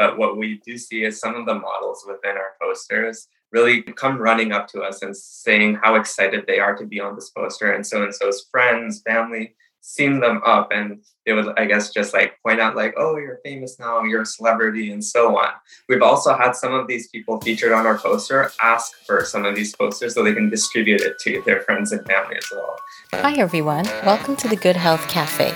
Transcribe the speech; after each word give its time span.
But 0.00 0.16
what 0.16 0.38
we 0.38 0.62
do 0.64 0.78
see 0.78 1.04
is 1.04 1.20
some 1.20 1.34
of 1.34 1.44
the 1.44 1.56
models 1.56 2.06
within 2.08 2.38
our 2.38 2.54
posters 2.58 3.28
really 3.52 3.82
come 3.82 4.16
running 4.16 4.50
up 4.50 4.66
to 4.68 4.80
us 4.80 5.02
and 5.02 5.14
saying 5.14 5.78
how 5.82 5.96
excited 5.96 6.44
they 6.46 6.58
are 6.58 6.74
to 6.76 6.86
be 6.86 7.00
on 7.00 7.16
this 7.16 7.28
poster. 7.28 7.70
And 7.72 7.86
so 7.86 8.02
and 8.02 8.14
so's 8.14 8.46
friends, 8.50 9.02
family, 9.02 9.54
seen 9.82 10.20
them 10.20 10.40
up 10.44 10.68
and 10.72 11.02
they 11.24 11.32
would 11.32 11.58
i 11.58 11.64
guess 11.64 11.90
just 11.90 12.12
like 12.12 12.34
point 12.46 12.60
out 12.60 12.76
like 12.76 12.92
oh 12.98 13.16
you're 13.16 13.40
famous 13.42 13.78
now 13.78 14.02
you're 14.02 14.20
a 14.20 14.26
celebrity 14.26 14.92
and 14.92 15.02
so 15.02 15.38
on. 15.38 15.48
We've 15.88 16.02
also 16.02 16.36
had 16.36 16.52
some 16.52 16.74
of 16.74 16.86
these 16.86 17.08
people 17.08 17.40
featured 17.40 17.72
on 17.72 17.86
our 17.86 17.96
poster 17.96 18.50
ask 18.62 18.92
for 19.06 19.24
some 19.24 19.46
of 19.46 19.54
these 19.54 19.74
posters 19.74 20.14
so 20.14 20.22
they 20.22 20.34
can 20.34 20.50
distribute 20.50 21.00
it 21.00 21.18
to 21.20 21.42
their 21.46 21.62
friends 21.62 21.92
and 21.92 22.06
family 22.06 22.36
as 22.36 22.46
well. 22.52 22.76
Hi 23.14 23.34
everyone. 23.38 23.84
Welcome 24.04 24.36
to 24.36 24.48
the 24.48 24.56
good 24.56 24.76
health 24.76 25.08
cafe 25.08 25.54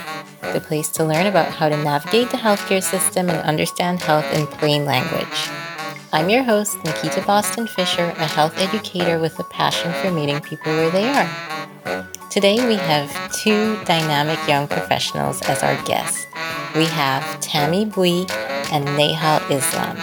the 0.53 0.61
place 0.61 0.89
to 0.91 1.05
learn 1.05 1.27
about 1.27 1.49
how 1.49 1.69
to 1.69 1.77
navigate 1.77 2.31
the 2.31 2.37
healthcare 2.37 2.83
system 2.83 3.31
and 3.31 3.39
understand 3.41 4.03
health 4.03 4.27
in 4.35 4.47
plain 4.47 4.85
language 4.85 5.51
I'm 6.15 6.31
your 6.31 6.45
host, 6.45 6.77
Nikita 6.85 7.23
Boston 7.23 7.66
Fisher, 7.66 8.05
a 8.05 8.27
health 8.27 8.57
educator 8.59 9.19
with 9.19 9.37
a 9.41 9.43
passion 9.43 9.93
for 9.95 10.12
meeting 10.12 10.41
people 10.41 10.71
where 10.71 10.88
they 10.88 11.09
are. 11.09 12.09
Today 12.30 12.65
we 12.69 12.77
have 12.77 13.33
two 13.33 13.77
dynamic 13.85 14.38
young 14.47 14.69
professionals 14.69 15.43
as 15.43 15.65
our 15.65 15.75
guests. 15.83 16.25
We 16.77 16.85
have 16.85 17.41
Tammy 17.41 17.85
Bui 17.85 18.27
and 18.71 18.87
Nehal 18.97 19.41
Islam. 19.51 19.97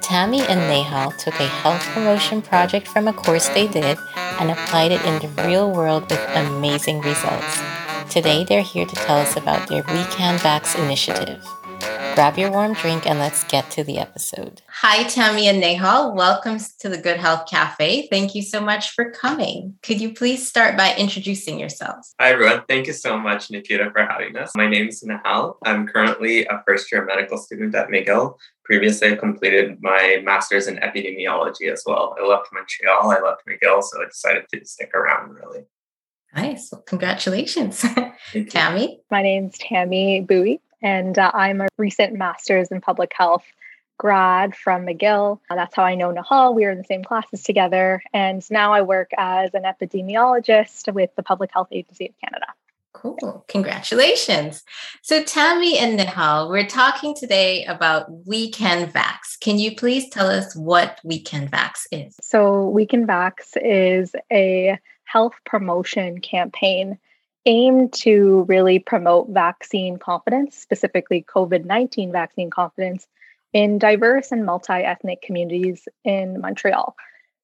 Tammy 0.00 0.40
and 0.40 0.58
Nehal 0.68 1.16
took 1.16 1.34
a 1.34 1.46
health 1.46 1.82
promotion 1.94 2.42
project 2.42 2.88
from 2.88 3.06
a 3.06 3.12
course 3.12 3.48
they 3.50 3.68
did 3.68 3.96
and 4.40 4.50
applied 4.50 4.90
it 4.90 5.04
in 5.04 5.20
the 5.20 5.42
real 5.44 5.70
world 5.70 6.10
with 6.10 6.20
amazing 6.34 7.00
results. 7.02 7.67
Today 8.10 8.42
they're 8.42 8.62
here 8.62 8.86
to 8.86 8.94
tell 8.94 9.18
us 9.18 9.36
about 9.36 9.68
their 9.68 9.82
We 9.82 10.02
Can 10.04 10.38
Vax 10.38 10.82
initiative. 10.82 11.44
Grab 12.14 12.38
your 12.38 12.50
warm 12.50 12.72
drink 12.72 13.06
and 13.06 13.18
let's 13.18 13.44
get 13.44 13.70
to 13.72 13.84
the 13.84 13.98
episode. 13.98 14.62
Hi, 14.68 15.04
Tammy 15.04 15.46
and 15.46 15.62
Nehal. 15.62 16.14
Welcome 16.16 16.58
to 16.80 16.88
the 16.88 16.96
Good 16.96 17.18
Health 17.18 17.48
Cafe. 17.48 18.08
Thank 18.10 18.34
you 18.34 18.42
so 18.42 18.60
much 18.60 18.90
for 18.90 19.10
coming. 19.10 19.76
Could 19.82 20.00
you 20.00 20.14
please 20.14 20.48
start 20.48 20.76
by 20.76 20.96
introducing 20.96 21.60
yourselves? 21.60 22.14
Hi, 22.18 22.30
everyone. 22.30 22.62
Thank 22.66 22.86
you 22.86 22.94
so 22.94 23.18
much, 23.18 23.50
Nikita, 23.50 23.90
for 23.92 24.04
having 24.04 24.36
us. 24.36 24.52
My 24.56 24.68
name 24.68 24.88
is 24.88 25.04
Nehal. 25.04 25.58
I'm 25.64 25.86
currently 25.86 26.46
a 26.46 26.62
first 26.66 26.90
year 26.90 27.04
medical 27.04 27.36
student 27.36 27.74
at 27.74 27.88
McGill. 27.88 28.36
Previously, 28.64 29.12
I 29.12 29.16
completed 29.16 29.78
my 29.82 30.20
master's 30.24 30.66
in 30.66 30.76
epidemiology 30.76 31.70
as 31.70 31.84
well. 31.86 32.16
I 32.18 32.26
left 32.26 32.48
Montreal, 32.52 33.10
I 33.10 33.20
left 33.20 33.42
McGill, 33.46 33.82
so 33.82 34.02
I 34.02 34.06
decided 34.06 34.44
to 34.54 34.64
stick 34.64 34.92
around 34.94 35.34
really. 35.34 35.66
Nice. 36.42 36.70
Well, 36.72 36.82
congratulations. 36.82 37.84
Tammy? 38.50 39.00
My 39.10 39.22
name's 39.22 39.58
Tammy 39.58 40.20
Bui 40.20 40.60
and 40.82 41.18
uh, 41.18 41.30
I'm 41.34 41.60
a 41.60 41.68
recent 41.76 42.14
master's 42.14 42.68
in 42.68 42.80
public 42.80 43.12
health 43.14 43.44
grad 43.98 44.54
from 44.54 44.86
McGill. 44.86 45.40
Uh, 45.50 45.56
that's 45.56 45.74
how 45.74 45.82
I 45.82 45.96
know 45.96 46.12
Nehal. 46.12 46.54
We 46.54 46.64
were 46.64 46.70
in 46.70 46.78
the 46.78 46.84
same 46.84 47.02
classes 47.02 47.42
together. 47.42 48.00
And 48.12 48.48
now 48.50 48.72
I 48.72 48.82
work 48.82 49.10
as 49.18 49.50
an 49.54 49.64
epidemiologist 49.64 50.92
with 50.94 51.10
the 51.16 51.22
Public 51.22 51.50
Health 51.52 51.68
Agency 51.72 52.06
of 52.06 52.14
Canada. 52.22 52.46
Cool. 52.92 53.44
Congratulations. 53.48 54.64
So, 55.02 55.22
Tammy 55.22 55.78
and 55.78 55.98
Nehal, 55.98 56.48
we're 56.48 56.66
talking 56.66 57.14
today 57.14 57.64
about 57.66 58.26
We 58.26 58.50
Can 58.50 58.90
Vax. 58.90 59.38
Can 59.40 59.58
you 59.58 59.76
please 59.76 60.08
tell 60.08 60.28
us 60.28 60.56
what 60.56 60.98
We 61.04 61.20
Can 61.20 61.48
Vax 61.48 61.86
is? 61.92 62.16
So, 62.20 62.68
We 62.68 62.86
Can 62.86 63.06
Vax 63.06 63.56
is 63.56 64.12
a 64.32 64.78
health 65.08 65.34
promotion 65.46 66.20
campaign 66.20 66.98
aimed 67.46 67.92
to 67.94 68.44
really 68.46 68.78
promote 68.78 69.30
vaccine 69.30 69.96
confidence, 69.96 70.56
specifically 70.56 71.24
COVID 71.34 71.64
19 71.64 72.12
vaccine 72.12 72.50
confidence, 72.50 73.08
in 73.52 73.78
diverse 73.78 74.30
and 74.32 74.44
multi 74.44 74.74
ethnic 74.74 75.22
communities 75.22 75.88
in 76.04 76.40
Montreal. 76.40 76.94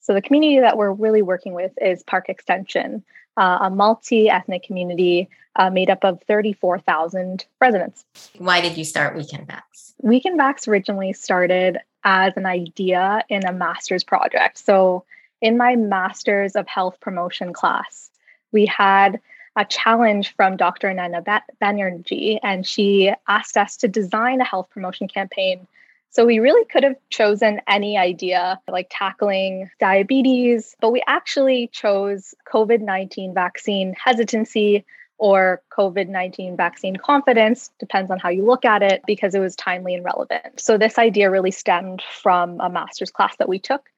So, 0.01 0.12
the 0.12 0.20
community 0.20 0.61
that 0.61 0.77
we're 0.77 0.92
really 0.92 1.23
working 1.23 1.55
with 1.55 1.73
is 1.81 2.03
Park 2.03 2.29
Extension, 2.29 3.03
uh, 3.39 3.59
a 3.62 3.70
multi 3.70 4.29
ethnic 4.29 4.64
community 4.64 5.31
uh, 5.57 5.70
made 5.70 5.89
up 5.89 6.05
of 6.05 6.20
34,000 6.29 7.46
residents. 7.61 8.05
Why 8.36 8.61
did 8.61 8.77
you 8.77 8.85
start 8.85 9.17
We 9.17 9.25
Can 9.25 9.46
Vax? 9.46 9.95
We 10.02 10.20
Can 10.20 10.36
Vax 10.36 10.69
originally 10.69 11.14
started 11.14 11.79
as 12.02 12.35
an 12.36 12.45
idea 12.45 13.25
in 13.31 13.46
a 13.46 13.52
master's 13.52 14.05
project. 14.05 14.58
So, 14.58 15.05
in 15.45 15.59
my 15.59 15.77
master's 15.77 16.57
of 16.57 16.67
health 16.67 16.99
promotion 17.01 17.53
class, 17.53 18.11
we 18.51 18.65
had 18.65 19.21
a 19.57 19.65
challenge 19.67 20.35
from 20.35 20.57
Dr. 20.57 20.89
Ananya 20.89 21.23
Banerjee, 21.63 22.39
and 22.43 22.67
she 22.67 23.13
asked 23.29 23.59
us 23.59 23.77
to 23.77 23.87
design 23.87 24.41
a 24.41 24.45
health 24.45 24.71
promotion 24.71 25.07
campaign. 25.07 25.67
So 26.09 26.25
we 26.25 26.39
really 26.39 26.65
could 26.65 26.83
have 26.83 26.97
chosen 27.11 27.61
any 27.69 27.99
idea 27.99 28.59
like 28.69 28.87
tackling 28.91 29.71
diabetes, 29.79 30.77
but 30.81 30.93
we 30.93 31.03
actually 31.07 31.69
chose 31.73 32.35
COVID 32.51 32.81
19 32.81 33.35
vaccine 33.35 33.95
hesitancy 34.03 34.87
or 35.19 35.61
COVID 35.77 36.09
19 36.09 36.57
vaccine 36.57 36.97
confidence, 36.97 37.71
depends 37.79 38.11
on 38.11 38.19
how 38.19 38.31
you 38.31 38.47
look 38.47 38.65
at 38.65 38.83
it, 38.83 39.03
because 39.07 39.35
it 39.35 39.41
was 39.41 39.55
timely 39.57 39.95
and 39.95 40.07
relevant. 40.07 40.59
So, 40.59 40.79
this 40.79 40.99
idea 40.99 41.31
really 41.31 41.51
stemmed 41.51 42.03
from 42.23 42.61
a 42.61 42.71
master's 42.71 43.11
class 43.11 43.37
that 43.37 43.49
we 43.49 43.59
took. 43.59 43.91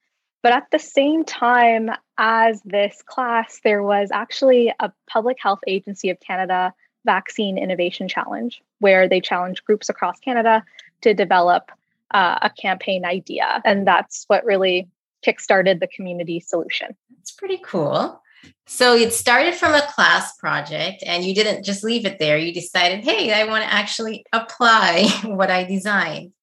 But 0.47 0.53
at 0.53 0.71
the 0.71 0.79
same 0.79 1.25
time 1.25 1.91
as 2.19 2.63
this 2.63 3.03
class, 3.05 3.59
there 3.65 3.83
was 3.83 4.11
actually 4.13 4.73
a 4.79 4.93
Public 5.09 5.39
Health 5.41 5.59
Agency 5.67 6.09
of 6.09 6.21
Canada 6.21 6.73
Vaccine 7.05 7.59
Innovation 7.59 8.07
Challenge, 8.07 8.63
where 8.79 9.09
they 9.09 9.21
challenged 9.21 9.65
groups 9.65 9.89
across 9.89 10.21
Canada 10.21 10.63
to 11.01 11.15
develop 11.15 11.73
uh, 12.13 12.39
a 12.43 12.51
campaign 12.51 13.05
idea. 13.05 13.61
And 13.65 13.89
that's 13.89 14.23
what 14.29 14.45
really 14.45 14.87
kickstarted 15.27 15.81
the 15.81 15.89
community 15.89 16.39
solution. 16.39 16.95
That's 17.11 17.33
pretty 17.33 17.59
cool. 17.65 18.23
So 18.69 18.95
it 18.95 19.13
started 19.13 19.57
from 19.57 19.75
a 19.75 19.83
class 19.83 20.37
project, 20.37 21.03
and 21.05 21.25
you 21.25 21.35
didn't 21.35 21.65
just 21.65 21.83
leave 21.83 22.07
it 22.07 22.21
there. 22.21 22.39
You 22.39 22.55
decided, 22.55 23.03
hey, 23.03 23.33
I 23.33 23.47
want 23.47 23.65
to 23.65 23.75
actually 23.75 24.25
apply 24.33 25.09
what 25.25 25.51
I 25.51 25.65
designed. 25.65 26.35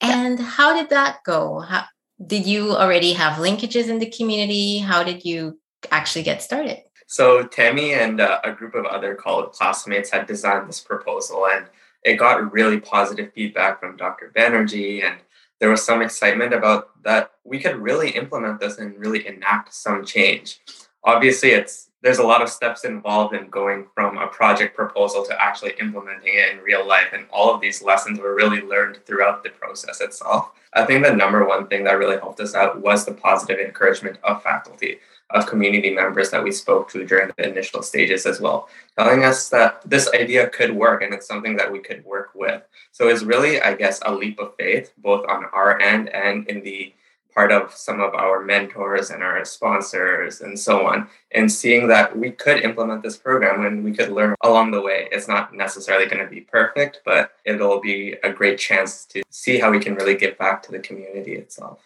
And 0.00 0.38
how 0.38 0.76
did 0.76 0.90
that 0.90 1.18
go? 1.24 1.58
How, 1.58 1.86
did 2.26 2.46
you 2.46 2.72
already 2.72 3.12
have 3.12 3.34
linkages 3.34 3.88
in 3.88 3.98
the 3.98 4.10
community? 4.10 4.78
How 4.78 5.02
did 5.02 5.24
you 5.24 5.58
actually 5.90 6.22
get 6.22 6.42
started? 6.42 6.82
So 7.06 7.44
Tammy 7.44 7.92
and 7.92 8.20
uh, 8.20 8.40
a 8.44 8.52
group 8.52 8.74
of 8.74 8.86
other 8.86 9.14
college 9.14 9.52
classmates 9.52 10.10
had 10.10 10.26
designed 10.26 10.68
this 10.68 10.80
proposal, 10.80 11.46
and 11.46 11.66
it 12.02 12.14
got 12.14 12.52
really 12.52 12.80
positive 12.80 13.32
feedback 13.34 13.80
from 13.80 13.96
Dr. 13.96 14.32
Banerjee, 14.34 15.04
and 15.04 15.18
there 15.60 15.70
was 15.70 15.84
some 15.84 16.02
excitement 16.02 16.52
about 16.52 17.02
that 17.02 17.32
we 17.44 17.60
could 17.60 17.76
really 17.76 18.10
implement 18.10 18.60
this 18.60 18.78
and 18.78 18.98
really 18.98 19.26
enact 19.26 19.74
some 19.74 20.04
change. 20.04 20.60
Obviously, 21.04 21.50
it's 21.50 21.90
there's 22.04 22.18
a 22.18 22.22
lot 22.22 22.42
of 22.42 22.50
steps 22.50 22.84
involved 22.84 23.34
in 23.34 23.48
going 23.48 23.86
from 23.94 24.18
a 24.18 24.26
project 24.26 24.76
proposal 24.76 25.24
to 25.24 25.42
actually 25.42 25.72
implementing 25.80 26.34
it 26.34 26.52
in 26.52 26.58
real 26.58 26.86
life. 26.86 27.08
And 27.14 27.24
all 27.32 27.52
of 27.52 27.62
these 27.62 27.82
lessons 27.82 28.20
were 28.20 28.34
really 28.34 28.60
learned 28.60 28.98
throughout 29.06 29.42
the 29.42 29.48
process 29.48 30.02
itself. 30.02 30.50
I 30.74 30.84
think 30.84 31.02
the 31.02 31.16
number 31.16 31.46
one 31.46 31.66
thing 31.66 31.82
that 31.84 31.98
really 31.98 32.18
helped 32.18 32.40
us 32.40 32.54
out 32.54 32.78
was 32.82 33.06
the 33.06 33.14
positive 33.14 33.58
encouragement 33.58 34.18
of 34.22 34.42
faculty, 34.42 34.98
of 35.30 35.46
community 35.46 35.94
members 35.94 36.28
that 36.28 36.44
we 36.44 36.52
spoke 36.52 36.90
to 36.90 37.06
during 37.06 37.30
the 37.38 37.48
initial 37.48 37.82
stages 37.82 38.26
as 38.26 38.38
well, 38.38 38.68
telling 38.98 39.24
us 39.24 39.48
that 39.48 39.80
this 39.88 40.10
idea 40.12 40.50
could 40.50 40.76
work 40.76 41.00
and 41.00 41.14
it's 41.14 41.26
something 41.26 41.56
that 41.56 41.72
we 41.72 41.78
could 41.78 42.04
work 42.04 42.32
with. 42.34 42.62
So 42.92 43.08
it's 43.08 43.22
really, 43.22 43.62
I 43.62 43.72
guess, 43.72 43.98
a 44.04 44.14
leap 44.14 44.38
of 44.38 44.54
faith, 44.56 44.92
both 44.98 45.24
on 45.26 45.46
our 45.54 45.80
end 45.80 46.10
and 46.10 46.46
in 46.48 46.62
the 46.62 46.92
part 47.34 47.50
of 47.50 47.72
some 47.72 48.00
of 48.00 48.14
our 48.14 48.42
mentors 48.42 49.10
and 49.10 49.22
our 49.22 49.44
sponsors 49.44 50.40
and 50.40 50.58
so 50.58 50.86
on. 50.86 51.08
And 51.32 51.50
seeing 51.50 51.88
that 51.88 52.16
we 52.16 52.30
could 52.30 52.62
implement 52.62 53.02
this 53.02 53.16
program 53.16 53.64
and 53.66 53.84
we 53.84 53.92
could 53.92 54.10
learn 54.10 54.34
along 54.42 54.70
the 54.70 54.80
way 54.80 55.08
it's 55.10 55.28
not 55.28 55.54
necessarily 55.54 56.06
going 56.06 56.22
to 56.22 56.30
be 56.30 56.40
perfect 56.40 57.00
but 57.04 57.32
it'll 57.44 57.80
be 57.80 58.14
a 58.22 58.32
great 58.32 58.58
chance 58.58 59.04
to 59.06 59.22
see 59.30 59.58
how 59.58 59.70
we 59.70 59.80
can 59.80 59.94
really 59.94 60.14
give 60.14 60.38
back 60.38 60.62
to 60.62 60.72
the 60.72 60.78
community 60.78 61.34
itself. 61.34 61.80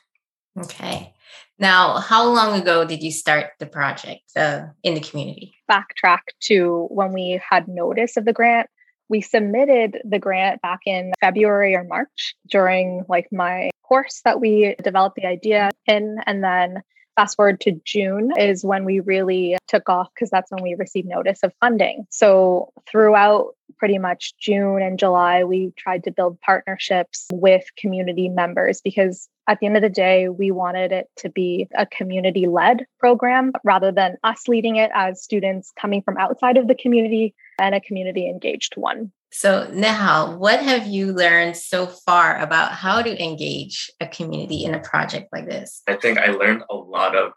Okay. 0.59 1.12
Now 1.59 1.99
how 1.99 2.29
long 2.29 2.61
ago 2.61 2.85
did 2.85 3.03
you 3.03 3.11
start 3.11 3.53
the 3.59 3.67
project 3.67 4.37
uh, 4.37 4.67
in 4.83 4.94
the 4.94 5.01
community? 5.01 5.55
Backtrack 5.71 6.21
to 6.43 6.87
when 6.91 7.12
we 7.12 7.41
had 7.49 7.69
notice 7.69 8.17
of 8.17 8.25
the 8.25 8.33
grant 8.33 8.69
we 9.08 9.20
submitted 9.20 10.00
the 10.05 10.19
grant 10.19 10.60
back 10.62 10.81
in 10.87 11.12
February 11.20 11.75
or 11.75 11.84
March 11.84 12.34
during 12.50 13.05
like 13.08 13.28
my 13.32 13.70
course 13.82 14.20
that 14.25 14.40
we 14.40 14.75
developed 14.82 15.16
the 15.16 15.26
idea 15.26 15.70
in. 15.87 16.19
And 16.26 16.44
then 16.44 16.82
fast 17.19 17.35
forward 17.35 17.61
to 17.61 17.73
June 17.85 18.31
is 18.38 18.65
when 18.65 18.85
we 18.85 19.00
really 19.00 19.56
took 19.67 19.88
off 19.88 20.09
because 20.15 20.31
that's 20.31 20.53
when 20.53 20.62
we 20.62 20.76
received 20.76 21.09
notice 21.09 21.41
of 21.43 21.53
funding. 21.59 22.06
So 22.11 22.73
throughout 22.88 23.56
pretty 23.76 23.99
much 23.99 24.37
June 24.38 24.81
and 24.81 25.00
July, 25.00 25.43
we 25.43 25.73
tried 25.76 26.05
to 26.05 26.12
build 26.12 26.41
partnerships 26.41 27.26
with 27.32 27.65
community 27.76 28.29
members 28.29 28.81
because 28.81 29.29
at 29.49 29.59
the 29.59 29.67
end 29.67 29.76
of 29.76 29.82
the 29.82 29.88
day, 29.88 30.29
we 30.29 30.53
wanted 30.53 30.93
it 30.93 31.09
to 31.17 31.29
be 31.29 31.67
a 31.75 31.87
community 31.87 32.47
led 32.47 32.87
program 33.00 33.50
rather 33.65 33.91
than 33.91 34.17
us 34.23 34.47
leading 34.47 34.76
it 34.76 34.93
as 34.94 35.20
students 35.20 35.73
coming 35.81 36.03
from 36.03 36.19
outside 36.19 36.56
of 36.56 36.69
the 36.69 36.75
community 36.76 37.35
and 37.59 37.75
a 37.75 37.81
community 37.81 38.29
engaged 38.29 38.75
one. 38.76 39.11
So, 39.31 39.67
Nehal, 39.71 40.39
what 40.39 40.61
have 40.61 40.87
you 40.87 41.13
learned 41.13 41.57
so 41.57 41.87
far 41.87 42.39
about 42.39 42.73
how 42.73 43.03
to 43.03 43.23
engage 43.23 43.91
a 44.01 44.07
community 44.07 44.65
in 44.65 44.75
a 44.75 44.81
project 44.81 45.29
like 45.33 45.47
this? 45.47 45.83
I 45.87 45.97
think 45.97 46.19
I 46.19 46.29
learned 46.29 46.63
a 46.71 46.75
lot 46.75 47.15
of 47.15 47.33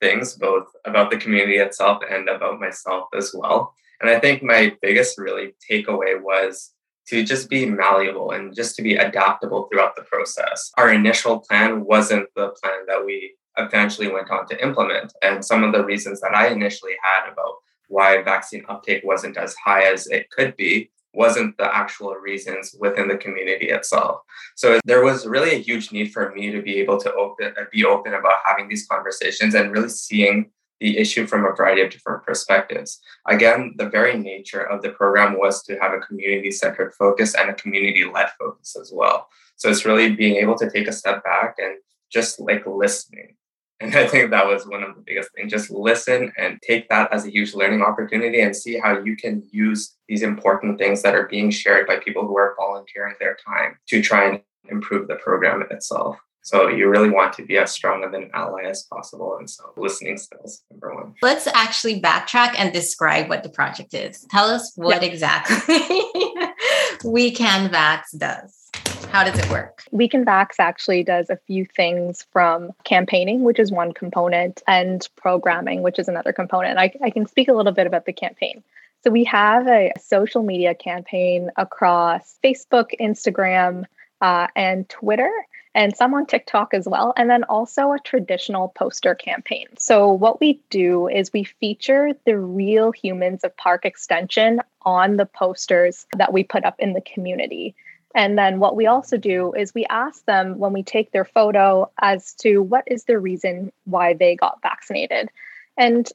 things, 0.00 0.34
both 0.34 0.66
about 0.84 1.10
the 1.10 1.16
community 1.16 1.56
itself 1.58 2.02
and 2.08 2.28
about 2.28 2.60
myself 2.60 3.08
as 3.16 3.32
well. 3.34 3.74
And 4.00 4.10
I 4.10 4.18
think 4.18 4.42
my 4.42 4.76
biggest 4.82 5.18
really 5.18 5.54
takeaway 5.70 6.20
was 6.20 6.72
to 7.08 7.24
just 7.24 7.48
be 7.48 7.66
malleable 7.66 8.32
and 8.32 8.54
just 8.54 8.74
to 8.76 8.82
be 8.82 8.96
adaptable 8.96 9.68
throughout 9.68 9.94
the 9.96 10.02
process. 10.02 10.72
Our 10.76 10.92
initial 10.92 11.38
plan 11.38 11.84
wasn't 11.84 12.28
the 12.34 12.48
plan 12.62 12.80
that 12.88 13.04
we 13.06 13.36
eventually 13.56 14.08
went 14.08 14.30
on 14.30 14.46
to 14.48 14.62
implement. 14.62 15.12
And 15.22 15.44
some 15.44 15.62
of 15.62 15.72
the 15.72 15.84
reasons 15.84 16.20
that 16.20 16.34
I 16.34 16.48
initially 16.48 16.94
had 17.02 17.32
about 17.32 17.54
why 17.88 18.20
vaccine 18.22 18.64
uptake 18.68 19.02
wasn't 19.04 19.36
as 19.36 19.54
high 19.54 19.84
as 19.84 20.08
it 20.08 20.28
could 20.30 20.56
be 20.56 20.90
wasn't 21.16 21.56
the 21.56 21.74
actual 21.74 22.14
reasons 22.14 22.76
within 22.78 23.08
the 23.08 23.16
community 23.16 23.68
itself. 23.70 24.20
So 24.54 24.78
there 24.84 25.02
was 25.02 25.26
really 25.26 25.52
a 25.54 25.64
huge 25.68 25.90
need 25.90 26.12
for 26.12 26.32
me 26.34 26.50
to 26.50 26.60
be 26.60 26.76
able 26.76 26.98
to 27.00 27.12
open 27.14 27.54
uh, 27.58 27.64
be 27.72 27.84
open 27.84 28.12
about 28.14 28.38
having 28.44 28.68
these 28.68 28.86
conversations 28.86 29.54
and 29.54 29.72
really 29.72 29.88
seeing 29.88 30.50
the 30.80 30.98
issue 30.98 31.26
from 31.26 31.46
a 31.46 31.54
variety 31.54 31.80
of 31.80 31.90
different 31.90 32.22
perspectives. 32.24 33.00
Again, 33.26 33.74
the 33.78 33.88
very 33.88 34.18
nature 34.18 34.62
of 34.62 34.82
the 34.82 34.90
program 34.90 35.38
was 35.38 35.62
to 35.64 35.76
have 35.80 35.94
a 35.94 36.00
community 36.00 36.50
centered 36.50 36.92
focus 36.94 37.34
and 37.34 37.48
a 37.48 37.54
community 37.54 38.04
led 38.04 38.28
focus 38.38 38.76
as 38.78 38.92
well. 38.94 39.28
So 39.56 39.70
it's 39.70 39.86
really 39.86 40.14
being 40.14 40.36
able 40.36 40.56
to 40.58 40.70
take 40.70 40.86
a 40.86 40.92
step 40.92 41.24
back 41.24 41.56
and 41.58 41.76
just 42.12 42.38
like 42.38 42.66
listening. 42.66 43.36
And 43.80 43.94
I 43.94 44.06
think 44.06 44.30
that 44.30 44.46
was 44.46 44.66
one 44.66 44.82
of 44.82 44.94
the 44.94 45.02
biggest 45.02 45.30
things. 45.34 45.52
Just 45.52 45.70
listen 45.70 46.32
and 46.38 46.60
take 46.62 46.88
that 46.88 47.12
as 47.12 47.26
a 47.26 47.30
huge 47.30 47.54
learning 47.54 47.82
opportunity 47.82 48.40
and 48.40 48.56
see 48.56 48.78
how 48.78 48.98
you 48.98 49.16
can 49.16 49.42
use 49.50 49.94
these 50.08 50.22
important 50.22 50.78
things 50.78 51.02
that 51.02 51.14
are 51.14 51.26
being 51.28 51.50
shared 51.50 51.86
by 51.86 51.98
people 51.98 52.26
who 52.26 52.38
are 52.38 52.54
volunteering 52.58 53.14
their 53.20 53.36
time 53.46 53.78
to 53.88 54.00
try 54.00 54.28
and 54.28 54.40
improve 54.70 55.08
the 55.08 55.16
program 55.16 55.62
itself. 55.70 56.16
So 56.46 56.68
you 56.68 56.88
really 56.88 57.10
want 57.10 57.32
to 57.34 57.44
be 57.44 57.58
as 57.58 57.72
strong 57.72 58.04
of 58.04 58.14
an 58.14 58.30
ally 58.32 58.62
as 58.62 58.84
possible. 58.84 59.36
And 59.36 59.50
so 59.50 59.64
listening 59.76 60.16
skills, 60.16 60.62
number 60.70 60.94
one. 60.94 61.14
Let's 61.20 61.48
actually 61.48 62.00
backtrack 62.00 62.54
and 62.56 62.72
describe 62.72 63.28
what 63.28 63.42
the 63.42 63.48
project 63.48 63.94
is. 63.94 64.24
Tell 64.30 64.48
us 64.48 64.72
what 64.76 65.02
yeah. 65.02 65.08
exactly 65.08 65.80
We 67.04 67.32
Can 67.32 67.68
Vax 67.68 68.16
does. 68.16 68.95
How 69.16 69.24
does 69.24 69.38
it 69.38 69.48
work? 69.48 69.82
We 69.92 70.08
Can 70.08 70.26
Vax 70.26 70.56
actually 70.58 71.02
does 71.02 71.30
a 71.30 71.38
few 71.46 71.64
things 71.64 72.26
from 72.34 72.72
campaigning, 72.84 73.44
which 73.44 73.58
is 73.58 73.72
one 73.72 73.92
component, 73.92 74.62
and 74.68 75.08
programming, 75.16 75.80
which 75.80 75.98
is 75.98 76.06
another 76.06 76.34
component. 76.34 76.78
I, 76.78 76.92
I 77.02 77.08
can 77.08 77.24
speak 77.24 77.48
a 77.48 77.54
little 77.54 77.72
bit 77.72 77.86
about 77.86 78.04
the 78.04 78.12
campaign. 78.12 78.62
So 79.02 79.10
we 79.10 79.24
have 79.24 79.66
a 79.68 79.92
social 79.98 80.42
media 80.42 80.74
campaign 80.74 81.50
across 81.56 82.38
Facebook, 82.44 82.90
Instagram, 83.00 83.84
uh, 84.20 84.48
and 84.54 84.86
Twitter 84.90 85.32
and 85.74 85.96
some 85.96 86.12
on 86.12 86.26
TikTok 86.26 86.74
as 86.74 86.86
well, 86.86 87.14
and 87.16 87.30
then 87.30 87.44
also 87.44 87.92
a 87.92 87.98
traditional 87.98 88.68
poster 88.68 89.14
campaign. 89.14 89.66
So, 89.78 90.12
what 90.12 90.40
we 90.40 90.60
do 90.68 91.08
is 91.08 91.32
we 91.32 91.44
feature 91.44 92.12
the 92.26 92.38
real 92.38 92.92
humans 92.92 93.44
of 93.44 93.56
Park 93.56 93.86
Extension 93.86 94.60
on 94.82 95.16
the 95.16 95.26
posters 95.26 96.06
that 96.16 96.34
we 96.34 96.44
put 96.44 96.66
up 96.66 96.76
in 96.78 96.92
the 96.92 97.02
community. 97.02 97.74
And 98.16 98.38
then 98.38 98.60
what 98.60 98.74
we 98.74 98.86
also 98.86 99.18
do 99.18 99.52
is 99.52 99.74
we 99.74 99.84
ask 99.84 100.24
them 100.24 100.58
when 100.58 100.72
we 100.72 100.82
take 100.82 101.12
their 101.12 101.26
photo 101.26 101.90
as 102.00 102.32
to 102.36 102.60
what 102.60 102.84
is 102.86 103.04
the 103.04 103.18
reason 103.18 103.72
why 103.84 104.14
they 104.14 104.34
got 104.34 104.62
vaccinated. 104.62 105.28
And 105.76 106.08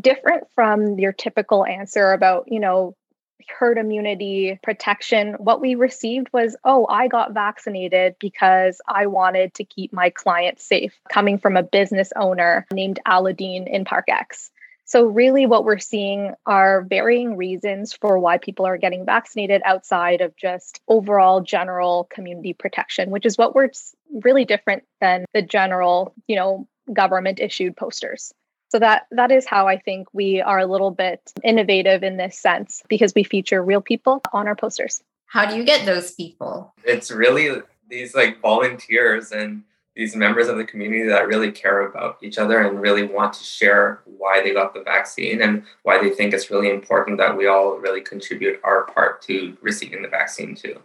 different 0.00 0.44
from 0.54 0.98
your 0.98 1.12
typical 1.12 1.66
answer 1.66 2.12
about, 2.12 2.50
you 2.50 2.60
know, 2.60 2.96
herd 3.46 3.76
immunity 3.76 4.58
protection, 4.62 5.34
what 5.34 5.60
we 5.60 5.74
received 5.74 6.28
was, 6.32 6.56
oh, 6.64 6.86
I 6.88 7.08
got 7.08 7.34
vaccinated 7.34 8.16
because 8.18 8.80
I 8.88 9.06
wanted 9.06 9.52
to 9.54 9.64
keep 9.64 9.92
my 9.92 10.08
clients 10.08 10.64
safe, 10.64 10.98
coming 11.10 11.36
from 11.36 11.58
a 11.58 11.62
business 11.62 12.10
owner 12.16 12.66
named 12.72 13.00
Aladdin 13.04 13.66
in 13.66 13.84
Park 13.84 14.06
X. 14.08 14.50
So, 14.86 15.06
really, 15.06 15.46
what 15.46 15.64
we're 15.64 15.78
seeing 15.78 16.34
are 16.44 16.82
varying 16.82 17.36
reasons 17.36 17.94
for 17.94 18.18
why 18.18 18.38
people 18.38 18.66
are 18.66 18.76
getting 18.76 19.06
vaccinated 19.06 19.62
outside 19.64 20.20
of 20.20 20.36
just 20.36 20.80
overall 20.88 21.40
general 21.40 22.08
community 22.12 22.52
protection, 22.52 23.10
which 23.10 23.24
is 23.24 23.38
what 23.38 23.54
we're 23.54 23.70
really 24.22 24.44
different 24.44 24.84
than 25.00 25.24
the 25.32 25.42
general, 25.42 26.14
you 26.26 26.36
know, 26.36 26.68
government 26.92 27.40
issued 27.40 27.76
posters. 27.76 28.32
So 28.70 28.78
that 28.80 29.06
that 29.12 29.30
is 29.30 29.46
how 29.46 29.68
I 29.68 29.78
think 29.78 30.08
we 30.12 30.40
are 30.40 30.58
a 30.58 30.66
little 30.66 30.90
bit 30.90 31.20
innovative 31.42 32.02
in 32.02 32.16
this 32.16 32.38
sense 32.38 32.82
because 32.88 33.14
we 33.14 33.22
feature 33.22 33.62
real 33.62 33.80
people 33.80 34.20
on 34.32 34.48
our 34.48 34.56
posters. 34.56 35.02
How 35.26 35.48
do 35.48 35.56
you 35.56 35.64
get 35.64 35.86
those 35.86 36.12
people? 36.12 36.74
It's 36.84 37.10
really 37.10 37.62
these 37.88 38.14
like 38.14 38.40
volunteers 38.40 39.32
and 39.32 39.62
these 39.96 40.16
members 40.16 40.48
of 40.48 40.56
the 40.56 40.64
community 40.64 41.04
that 41.04 41.28
really 41.28 41.52
care 41.52 41.86
about 41.86 42.18
each 42.20 42.38
other 42.38 42.60
and 42.60 42.80
really 42.80 43.04
want 43.04 43.32
to 43.32 43.44
share 43.44 44.00
why 44.04 44.42
they 44.42 44.52
got 44.52 44.74
the 44.74 44.82
vaccine 44.82 45.42
and 45.42 45.62
why 45.84 46.02
they 46.02 46.10
think 46.10 46.34
it's 46.34 46.50
really 46.50 46.68
important 46.68 47.18
that 47.18 47.36
we 47.36 47.46
all 47.46 47.76
really 47.78 48.00
contribute 48.00 48.60
our 48.64 48.84
part 48.86 49.22
to 49.22 49.56
receiving 49.62 50.02
the 50.02 50.08
vaccine 50.08 50.54
too. 50.54 50.80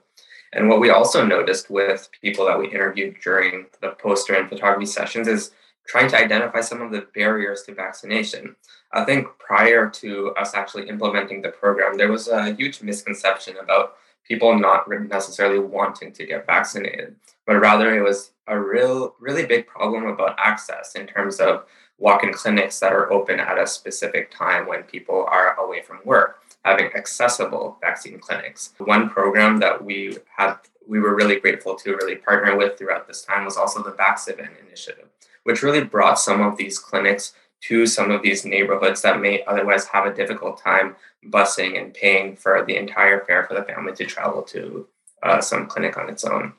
And 0.54 0.70
what 0.70 0.80
we 0.80 0.90
also 0.90 1.26
noticed 1.26 1.70
with 1.70 2.10
people 2.22 2.46
that 2.46 2.60
we 2.60 2.72
interviewed 2.72 3.18
during 3.24 3.66
the 3.82 3.90
poster 3.90 4.34
and 4.34 4.50
photography 4.50 4.86
sessions 4.86 5.28
is 5.28 5.52
trying 5.88 6.10
to 6.10 6.18
identify 6.18 6.62
some 6.62 6.82
of 6.82 6.92
the 6.92 7.08
barriers 7.16 7.64
to 7.64 7.74
vaccination. 7.74 8.56
I 8.94 9.06
think 9.06 9.28
prior 9.40 9.90
to 9.90 10.34
us 10.38 10.54
actually 10.54 10.88
implementing 10.88 11.42
the 11.42 11.50
program, 11.50 11.98
there 11.98 12.12
was 12.12 12.28
a 12.28 12.54
huge 12.54 12.82
misconception 12.82 13.58
about 13.58 13.96
people 14.28 14.58
not 14.58 14.90
necessarily 14.90 15.60
wanting 15.60 16.12
to 16.14 16.26
get 16.26 16.46
vaccinated, 16.46 17.16
but 17.46 17.60
rather 17.60 17.98
it 17.98 18.02
was 18.02 18.32
a 18.48 18.60
real, 18.60 19.16
really 19.20 19.46
big 19.46 19.68
problem 19.68 20.06
about 20.06 20.38
access 20.38 20.96
in 20.96 21.08
terms 21.08 21.40
of 21.40 21.66
walk-in 21.98 22.32
clinics 22.32 22.80
that 22.80 22.94
are 22.94 23.12
open 23.12 23.40
at 23.40 23.58
a 23.58 23.68
specific 23.68 24.32
time 24.32 24.68
when 24.68 24.84
people 24.84 25.26
are 25.30 25.56
away 25.60 25.82
from 25.82 26.00
work, 26.06 26.42
having 26.64 26.90
accessible 26.96 27.78
vaccine 27.82 28.20
clinics. 28.20 28.74
One 28.78 29.10
program 29.10 29.60
that 29.60 29.84
we 29.84 30.18
had 30.36 30.56
we 30.88 31.00
were 31.00 31.16
really 31.16 31.40
grateful 31.40 31.76
to 31.76 31.96
really 31.96 32.16
partner 32.16 32.58
with 32.58 32.76
throughout 32.76 33.08
this 33.08 33.24
time 33.24 33.46
was 33.46 33.58
also 33.58 33.84
the 33.84 33.92
Vaxivan 33.92 34.50
initiative 34.66 35.06
which 35.44 35.64
really 35.64 35.84
brought 35.84 36.20
some 36.20 36.42
of 36.42 36.58
these 36.58 36.78
clinics 36.78 37.34
to 37.62 37.86
some 37.86 38.12
of 38.12 38.22
these 38.22 38.46
neighborhoods 38.46 39.02
that 39.02 39.20
may 39.20 39.44
otherwise 39.46 39.88
have 39.88 40.06
a 40.06 40.14
difficult 40.14 40.62
time 40.62 40.96
busing 41.26 41.80
and 41.80 41.94
paying 41.94 42.36
for 42.36 42.64
the 42.66 42.78
entire 42.78 43.26
fare 43.26 43.46
for 43.46 43.54
the 43.54 43.64
family 43.64 43.94
to 43.94 44.06
travel 44.06 44.42
to 44.44 44.88
uh, 45.24 45.42
some 45.42 45.68
clinic 45.68 45.98
on 45.98 46.10
its 46.10 46.24
own. 46.24 46.54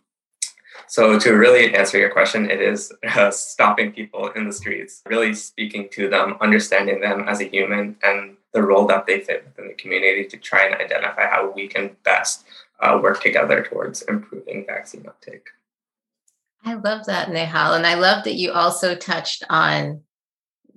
So, 0.86 1.18
to 1.18 1.32
really 1.32 1.74
answer 1.74 1.98
your 1.98 2.10
question, 2.10 2.50
it 2.50 2.60
is 2.60 2.92
uh, 3.04 3.31
stopping 3.31 3.93
people 3.93 4.29
in 4.31 4.46
the 4.46 4.52
streets, 4.52 5.02
really 5.06 5.34
speaking 5.34 5.88
to 5.93 6.08
them, 6.08 6.36
understanding 6.40 7.00
them 7.00 7.29
as 7.29 7.40
a 7.40 7.44
human 7.44 7.96
and 8.02 8.36
the 8.52 8.62
role 8.62 8.86
that 8.88 9.06
they 9.06 9.20
fit 9.20 9.44
within 9.44 9.69
the 9.69 9.74
community 9.74 10.24
to 10.26 10.36
try 10.36 10.67
and 10.67 10.74
identify 10.74 11.26
how 11.29 11.52
we 11.52 11.69
can 11.69 11.96
best 12.02 12.44
uh, 12.81 12.98
work 13.00 13.22
together 13.22 13.62
towards 13.62 14.02
improving 14.02 14.67
vaccine 14.67 15.06
uptake. 15.06 15.48
I 16.64 16.74
love 16.74 17.06
that, 17.06 17.29
Nehal. 17.29 17.76
And 17.76 17.86
I 17.86 17.94
love 17.94 18.24
that 18.24 18.34
you 18.34 18.52
also 18.52 18.94
touched 18.94 19.44
on 19.48 20.02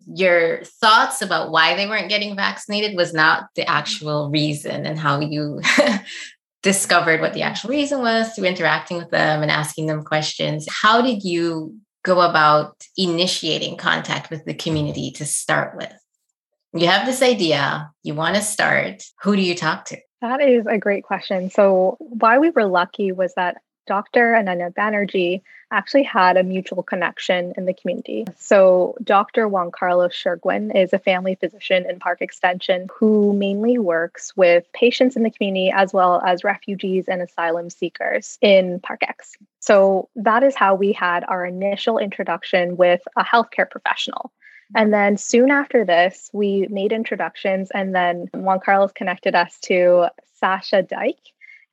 your 0.08 0.64
thoughts 0.64 1.22
about 1.22 1.52
why 1.52 1.76
they 1.76 1.88
weren't 1.88 2.10
getting 2.10 2.36
vaccinated 2.36 2.96
was 2.96 3.14
not 3.14 3.48
the 3.56 3.64
mm-hmm. 3.64 3.72
actual 3.72 4.30
reason 4.30 4.86
and 4.86 5.00
how 5.00 5.20
you 5.20 5.62
discovered 6.64 7.22
what 7.22 7.34
the 7.34 7.42
actual 7.42 7.70
reason 7.70 8.00
was 8.00 8.34
through 8.34 8.46
interacting 8.46 8.98
with 8.98 9.12
them 9.12 9.42
and 9.42 9.52
asking 9.52 9.88
them 9.88 10.04
questions. 10.04 10.66
How 10.70 11.02
did 11.02 11.24
you 11.24 11.78
go 12.04 12.22
about 12.22 12.76
initiating 12.98 13.78
contact 13.78 14.30
with 14.30 14.46
the 14.46 14.54
community 14.54 15.12
to 15.12 15.26
start 15.26 15.76
with? 15.78 15.94
You 16.74 16.88
have 16.88 17.06
this 17.06 17.22
idea, 17.22 17.92
you 18.02 18.16
want 18.16 18.36
to 18.36 18.42
start. 18.42 19.04
Who 19.22 19.36
do 19.36 19.42
you 19.42 19.56
talk 19.56 19.86
to? 19.86 19.98
That 20.22 20.42
is 20.42 20.66
a 20.66 20.78
great 20.78 21.04
question. 21.04 21.50
So, 21.50 21.98
why 22.00 22.40
we 22.40 22.50
were 22.50 22.66
lucky 22.66 23.12
was 23.12 23.34
that 23.36 23.58
Dr. 23.86 24.34
Ananya 24.34 24.74
Banerjee 24.74 25.42
actually 25.72 26.04
had 26.04 26.38
a 26.38 26.44
mutual 26.44 26.84
connection 26.84 27.54
in 27.58 27.66
the 27.66 27.74
community. 27.74 28.26
So, 28.38 28.96
Dr. 29.04 29.48
Juan 29.48 29.72
Carlos 29.72 30.14
Chirgwin 30.14 30.76
is 30.76 30.94
a 30.94 31.00
family 31.00 31.36
physician 31.36 31.90
in 31.90 32.00
Park 32.00 32.22
Extension 32.22 32.88
who 32.94 33.34
mainly 33.34 33.78
works 33.80 34.36
with 34.38 34.72
patients 34.74 35.16
in 35.16 35.24
the 35.24 35.32
community 35.32 35.72
as 35.72 35.92
well 35.92 36.22
as 36.26 36.44
refugees 36.44 37.06
and 37.08 37.22
asylum 37.22 37.70
seekers 37.70 38.38
in 38.42 38.80
Park 38.82 39.02
X. 39.02 39.36
So, 39.60 40.10
that 40.16 40.44
is 40.44 40.56
how 40.56 40.76
we 40.76 40.94
had 40.94 41.24
our 41.26 41.46
initial 41.46 41.98
introduction 41.98 42.78
with 42.78 43.02
a 43.18 43.24
healthcare 43.24 43.70
professional. 43.70 44.32
And 44.76 44.94
then 44.94 45.18
soon 45.18 45.52
after 45.52 45.86
this, 45.86 46.30
we 46.34 46.68
made 46.70 46.92
introductions, 46.92 47.70
and 47.72 47.94
then 47.94 48.30
Juan 48.34 48.60
Carlos 48.60 48.92
connected 48.92 49.36
us 49.36 49.60
to 49.62 50.08
Sasha 50.40 50.82
Dyck 50.82 51.18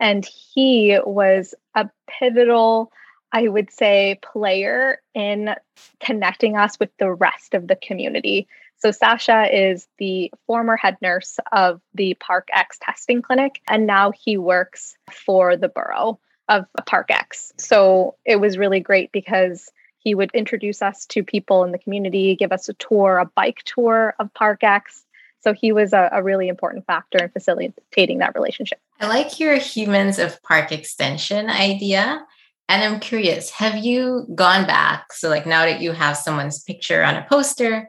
and 0.00 0.24
he 0.24 0.98
was 1.04 1.54
a 1.74 1.88
pivotal, 2.08 2.90
I 3.30 3.46
would 3.46 3.70
say, 3.70 4.18
player 4.22 5.00
in 5.14 5.54
connecting 6.00 6.56
us 6.56 6.80
with 6.80 6.90
the 6.98 7.12
rest 7.12 7.54
of 7.54 7.68
the 7.68 7.76
community. 7.76 8.48
So 8.78 8.90
Sasha 8.90 9.46
is 9.52 9.86
the 9.98 10.32
former 10.46 10.76
head 10.76 10.96
nurse 11.02 11.38
of 11.52 11.82
the 11.94 12.14
Park 12.14 12.48
X 12.52 12.78
testing 12.80 13.20
clinic, 13.20 13.60
and 13.68 13.86
now 13.86 14.10
he 14.10 14.38
works 14.38 14.96
for 15.12 15.56
the 15.56 15.68
borough 15.68 16.18
of 16.48 16.64
Park 16.86 17.10
X. 17.10 17.52
So 17.58 18.16
it 18.24 18.36
was 18.36 18.58
really 18.58 18.80
great 18.80 19.12
because 19.12 19.70
he 19.98 20.14
would 20.14 20.30
introduce 20.32 20.80
us 20.80 21.04
to 21.06 21.22
people 21.22 21.62
in 21.62 21.72
the 21.72 21.78
community, 21.78 22.34
give 22.36 22.52
us 22.52 22.70
a 22.70 22.74
tour, 22.74 23.18
a 23.18 23.26
bike 23.26 23.62
tour 23.64 24.14
of 24.18 24.32
Park 24.32 24.64
X. 24.64 25.04
So 25.42 25.54
he 25.54 25.72
was 25.72 25.92
a, 25.92 26.08
a 26.12 26.22
really 26.22 26.48
important 26.48 26.86
factor 26.86 27.18
in 27.18 27.30
facilitating 27.30 28.18
that 28.18 28.34
relationship. 28.34 28.78
I 29.00 29.08
like 29.08 29.40
your 29.40 29.56
humans 29.56 30.18
of 30.18 30.42
park 30.42 30.72
extension 30.72 31.48
idea. 31.48 32.24
And 32.68 32.84
I'm 32.84 33.00
curious, 33.00 33.50
have 33.50 33.78
you 33.78 34.28
gone 34.34 34.66
back? 34.66 35.12
So, 35.12 35.28
like 35.28 35.44
now 35.44 35.64
that 35.64 35.80
you 35.80 35.90
have 35.90 36.16
someone's 36.16 36.62
picture 36.62 37.02
on 37.02 37.16
a 37.16 37.26
poster, 37.28 37.88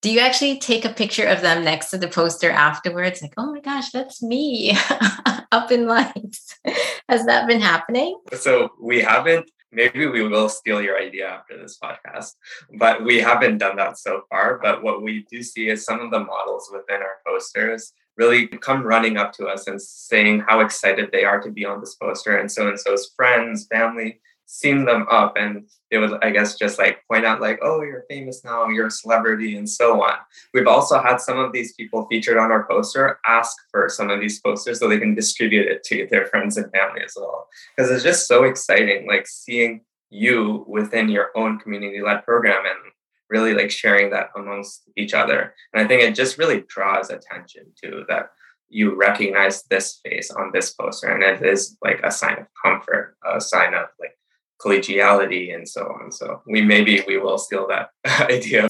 do 0.00 0.10
you 0.10 0.18
actually 0.18 0.58
take 0.58 0.84
a 0.84 0.92
picture 0.92 1.24
of 1.26 1.40
them 1.40 1.62
next 1.62 1.90
to 1.90 1.98
the 1.98 2.08
poster 2.08 2.50
afterwards? 2.50 3.22
Like, 3.22 3.34
oh 3.36 3.52
my 3.52 3.60
gosh, 3.60 3.90
that's 3.90 4.20
me 4.20 4.76
up 5.52 5.70
in 5.70 5.86
lights. 5.86 6.58
Has 7.08 7.26
that 7.26 7.46
been 7.46 7.60
happening? 7.60 8.18
So, 8.32 8.70
we 8.80 9.02
haven't 9.02 9.48
maybe 9.72 10.06
we 10.06 10.26
will 10.26 10.48
steal 10.48 10.80
your 10.80 10.98
idea 10.98 11.26
after 11.28 11.60
this 11.60 11.78
podcast 11.82 12.32
but 12.78 13.04
we 13.04 13.20
haven't 13.20 13.58
done 13.58 13.76
that 13.76 13.98
so 13.98 14.22
far. 14.28 14.58
But 14.62 14.82
what 14.82 15.02
we 15.02 15.26
do 15.30 15.42
see 15.42 15.68
is 15.68 15.84
some 15.84 16.00
of 16.00 16.10
the 16.10 16.20
models 16.20 16.70
within 16.72 17.02
our 17.02 17.18
posters 17.26 17.92
really 18.16 18.46
come 18.46 18.82
running 18.82 19.16
up 19.16 19.32
to 19.32 19.46
us 19.46 19.66
and 19.66 19.80
saying 19.80 20.44
how 20.46 20.60
excited 20.60 21.10
they 21.12 21.24
are 21.24 21.40
to 21.40 21.50
be 21.50 21.64
on 21.64 21.80
this 21.80 21.94
poster. 21.94 22.36
And 22.36 22.50
so 22.50 22.68
and 22.68 22.78
so's 22.78 23.12
friends 23.16 23.66
family 23.66 24.20
seen 24.52 24.84
them 24.84 25.06
up 25.10 25.32
and 25.38 25.66
they 25.90 25.96
would 25.96 26.12
i 26.22 26.28
guess 26.28 26.56
just 26.58 26.78
like 26.78 26.98
point 27.10 27.24
out 27.24 27.40
like 27.40 27.58
oh 27.62 27.80
you're 27.80 28.04
famous 28.10 28.44
now 28.44 28.68
you're 28.68 28.88
a 28.88 28.90
celebrity 28.90 29.56
and 29.56 29.68
so 29.68 30.02
on. 30.02 30.16
We've 30.52 30.66
also 30.66 31.00
had 31.00 31.22
some 31.22 31.38
of 31.38 31.52
these 31.52 31.72
people 31.72 32.06
featured 32.10 32.36
on 32.36 32.52
our 32.52 32.66
poster 32.66 33.18
ask 33.26 33.56
for 33.70 33.88
some 33.88 34.10
of 34.10 34.20
these 34.20 34.40
posters 34.40 34.78
so 34.78 34.88
they 34.88 34.98
can 34.98 35.14
distribute 35.14 35.68
it 35.68 35.82
to 35.84 36.06
their 36.10 36.26
friends 36.26 36.58
and 36.58 36.70
family 36.70 37.00
as 37.02 37.14
well. 37.16 37.48
Because 37.74 37.90
it's 37.90 38.04
just 38.04 38.28
so 38.28 38.44
exciting 38.44 39.06
like 39.06 39.26
seeing 39.26 39.80
you 40.10 40.66
within 40.68 41.08
your 41.08 41.30
own 41.34 41.58
community-led 41.58 42.22
program 42.24 42.66
and 42.66 42.92
really 43.30 43.54
like 43.54 43.70
sharing 43.70 44.10
that 44.10 44.28
amongst 44.36 44.82
each 44.98 45.14
other. 45.14 45.54
And 45.72 45.82
i 45.82 45.88
think 45.88 46.02
it 46.02 46.14
just 46.14 46.36
really 46.36 46.62
draws 46.68 47.08
attention 47.08 47.72
to 47.82 48.04
that 48.08 48.30
you 48.68 48.96
recognize 48.96 49.62
this 49.64 50.00
face 50.04 50.30
on 50.30 50.50
this 50.52 50.72
poster 50.72 51.08
and 51.08 51.22
it 51.22 51.44
is 51.44 51.76
like 51.82 52.00
a 52.02 52.10
sign 52.10 52.38
of 52.38 52.46
comfort 52.64 53.16
a 53.22 53.38
sign 53.38 53.74
of 53.74 53.86
like 54.00 54.16
collegiality 54.62 55.54
and 55.54 55.68
so 55.68 55.82
on. 55.82 56.12
So 56.12 56.42
we 56.46 56.62
maybe 56.62 57.02
we 57.06 57.18
will 57.18 57.38
steal 57.38 57.66
that 57.68 57.90
idea. 58.30 58.68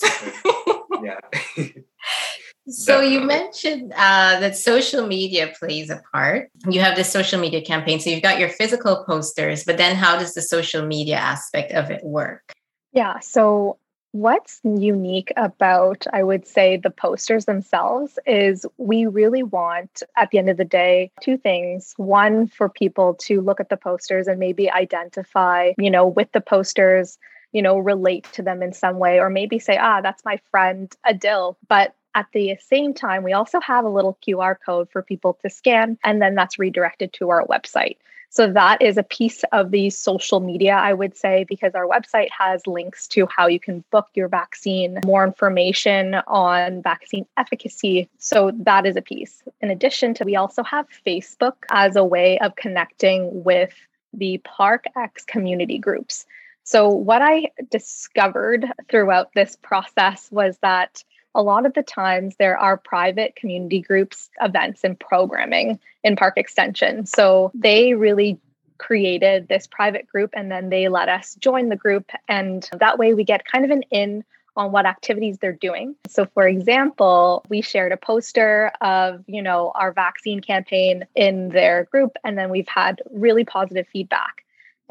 yeah. 1.03 1.21
So 2.69 3.01
Definitely. 3.01 3.15
you 3.15 3.21
mentioned 3.23 3.93
uh, 3.93 4.39
that 4.39 4.57
social 4.57 5.05
media 5.05 5.53
plays 5.59 5.91
a 5.91 6.01
part. 6.13 6.49
You 6.69 6.81
have 6.81 6.95
the 6.95 7.03
social 7.03 7.41
media 7.41 7.61
campaign. 7.61 7.99
So 7.99 8.09
you've 8.09 8.23
got 8.23 8.39
your 8.39 8.51
physical 8.51 9.05
posters, 9.05 9.65
but 9.65 9.79
then 9.79 9.97
how 9.97 10.17
does 10.17 10.35
the 10.35 10.43
social 10.43 10.87
media 10.87 11.17
aspect 11.17 11.73
of 11.73 11.91
it 11.91 12.05
work? 12.05 12.53
Yeah. 12.93 13.19
So 13.19 13.79
What's 14.12 14.61
unique 14.62 15.33
about, 15.38 16.07
I 16.12 16.23
would 16.23 16.47
say, 16.47 16.76
the 16.76 16.90
posters 16.90 17.47
themselves 17.47 18.19
is 18.26 18.66
we 18.76 19.07
really 19.07 19.42
want, 19.42 20.02
at 20.16 20.31
the 20.31 20.38
end 20.38 20.50
of 20.50 20.59
the 20.59 20.66
day, 20.66 21.11
two 21.23 21.38
things. 21.38 21.95
One, 21.97 22.47
for 22.47 22.69
people 22.69 23.14
to 23.23 23.40
look 23.40 23.59
at 23.59 23.71
the 23.71 23.78
posters 23.78 24.28
and 24.28 24.38
maybe 24.38 24.71
identify, 24.71 25.73
you 25.78 25.90
know, 25.90 26.07
with 26.07 26.31
the 26.33 26.42
posters, 26.42 27.19
you 27.52 27.62
know, 27.62 27.78
relate 27.78 28.28
to 28.33 28.42
them 28.42 28.62
in 28.62 28.75
some 28.75 28.99
way, 28.99 29.19
or 29.19 29.31
maybe 29.31 29.59
say, 29.59 29.78
ah, 29.78 30.02
that's 30.02 30.26
my 30.26 30.38
friend 30.50 30.95
Adil. 31.07 31.57
But 31.66 31.95
at 32.14 32.26
the 32.35 32.57
same 32.61 32.92
time, 32.92 33.23
we 33.23 33.33
also 33.33 33.61
have 33.61 33.87
a 33.87 33.90
little 33.90 34.19
QR 34.26 34.57
code 34.64 34.90
for 34.90 35.02
people 35.02 35.38
to 35.40 35.49
scan, 35.49 35.99
and 36.04 36.21
then 36.21 36.35
that's 36.35 36.59
redirected 36.59 37.14
to 37.14 37.31
our 37.31 37.47
website. 37.47 37.97
So 38.33 38.51
that 38.51 38.81
is 38.81 38.97
a 38.97 39.03
piece 39.03 39.45
of 39.53 39.73
the 39.73 39.91
social 39.91 40.41
media, 40.41 40.73
I 40.73 40.95
would 40.95 41.15
say, 41.15 41.45
because 41.47 41.75
our 41.75 41.87
website 41.87 42.31
has 42.31 42.67
links 42.67 43.07
to 43.09 43.27
how 43.27 43.47
you 43.47 43.61
can 43.61 43.85
book 43.91 44.09
your 44.15 44.29
vaccine, 44.29 45.01
more 45.05 45.23
information 45.23 46.15
on 46.27 46.81
vaccine 46.81 47.27
efficacy. 47.37 48.09
So 48.17 48.51
that 48.61 48.87
is 48.87 48.97
a 48.97 49.03
piece. 49.03 49.43
In 49.61 49.71
addition 49.71 50.15
to, 50.15 50.25
we 50.25 50.37
also 50.37 50.62
have 50.62 50.87
Facebook 51.07 51.57
as 51.71 51.95
a 51.95 52.03
way 52.03 52.39
of 52.39 52.57
connecting 52.57 53.45
with 53.45 53.75
the 54.15 54.39
Park 54.39 54.87
X 54.97 55.27
community 55.27 55.77
groups. 55.77 56.25
So, 56.65 56.89
what 56.89 57.21
I 57.21 57.51
discovered 57.71 58.65
throughout 58.89 59.35
this 59.35 59.57
process 59.61 60.31
was 60.31 60.57
that 60.62 61.05
a 61.35 61.43
lot 61.43 61.67
of 61.67 61.75
the 61.75 61.83
times 61.83 62.37
there 62.39 62.59
are 62.59 62.77
private 62.77 63.37
community 63.37 63.81
groups, 63.81 64.31
events, 64.41 64.85
and 64.85 64.99
programming 64.99 65.79
in 66.05 66.17
Park 66.17 66.35
Extension. 66.37 67.07
So 67.07 67.51
they 67.55 67.95
really 67.95 68.39
created 68.79 69.49
this 69.49 69.67
private 69.67 70.09
group 70.09 70.31
and 70.35 70.51
then 70.51 70.69
they 70.69 70.89
let 70.89 71.09
us 71.09 71.35
join 71.37 71.69
the 71.69 71.77
group. 71.77 72.11
And 72.29 72.69
that 72.79 72.99
way 72.99 73.15
we 73.15 73.25
get 73.25 73.45
kind 73.45 73.65
of 73.65 73.71
an 73.71 73.83
in 73.91 74.25
on 74.57 74.73
what 74.73 74.85
activities 74.85 75.39
they're 75.39 75.53
doing. 75.53 75.95
So 76.09 76.27
for 76.27 76.47
example, 76.47 77.45
we 77.49 77.62
shared 77.62 77.93
a 77.93 77.97
poster 77.97 78.71
of, 78.81 79.25
you 79.27 79.41
know, 79.41 79.73
our 79.75 79.93
vaccine 79.93 80.41
campaign 80.41 81.07
in 81.15 81.49
their 81.49 81.85
group 81.85 82.17
and 82.25 82.37
then 82.37 82.51
we've 82.51 82.69
had 82.69 83.01
really 83.11 83.45
positive 83.45 83.87
feedback. 83.91 84.42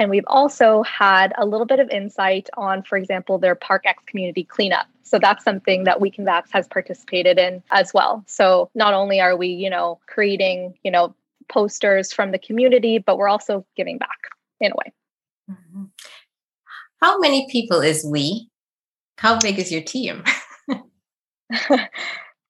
And 0.01 0.09
we've 0.09 0.25
also 0.25 0.81
had 0.81 1.31
a 1.37 1.45
little 1.45 1.67
bit 1.67 1.79
of 1.79 1.87
insight 1.91 2.49
on, 2.57 2.81
for 2.81 2.97
example, 2.97 3.37
their 3.37 3.53
Park 3.53 3.83
X 3.85 4.03
community 4.07 4.43
cleanup. 4.43 4.87
So 5.03 5.19
that's 5.19 5.43
something 5.43 5.83
that 5.83 5.99
WeCanVax 5.99 6.45
has 6.53 6.67
participated 6.67 7.37
in 7.37 7.61
as 7.69 7.93
well. 7.93 8.23
So 8.25 8.71
not 8.73 8.95
only 8.95 9.21
are 9.21 9.37
we, 9.37 9.49
you 9.49 9.69
know, 9.69 9.99
creating, 10.07 10.73
you 10.83 10.89
know, 10.89 11.13
posters 11.49 12.11
from 12.11 12.31
the 12.31 12.39
community, 12.39 12.97
but 12.97 13.19
we're 13.19 13.27
also 13.27 13.63
giving 13.77 13.99
back 13.99 14.17
in 14.59 14.71
a 14.71 14.75
way. 14.75 14.91
Mm-hmm. 15.51 15.83
How 16.99 17.19
many 17.19 17.47
people 17.51 17.81
is 17.81 18.03
we? 18.03 18.49
How 19.19 19.37
big 19.37 19.59
is 19.59 19.71
your 19.71 19.83
team? 19.83 20.23
so 21.67 21.77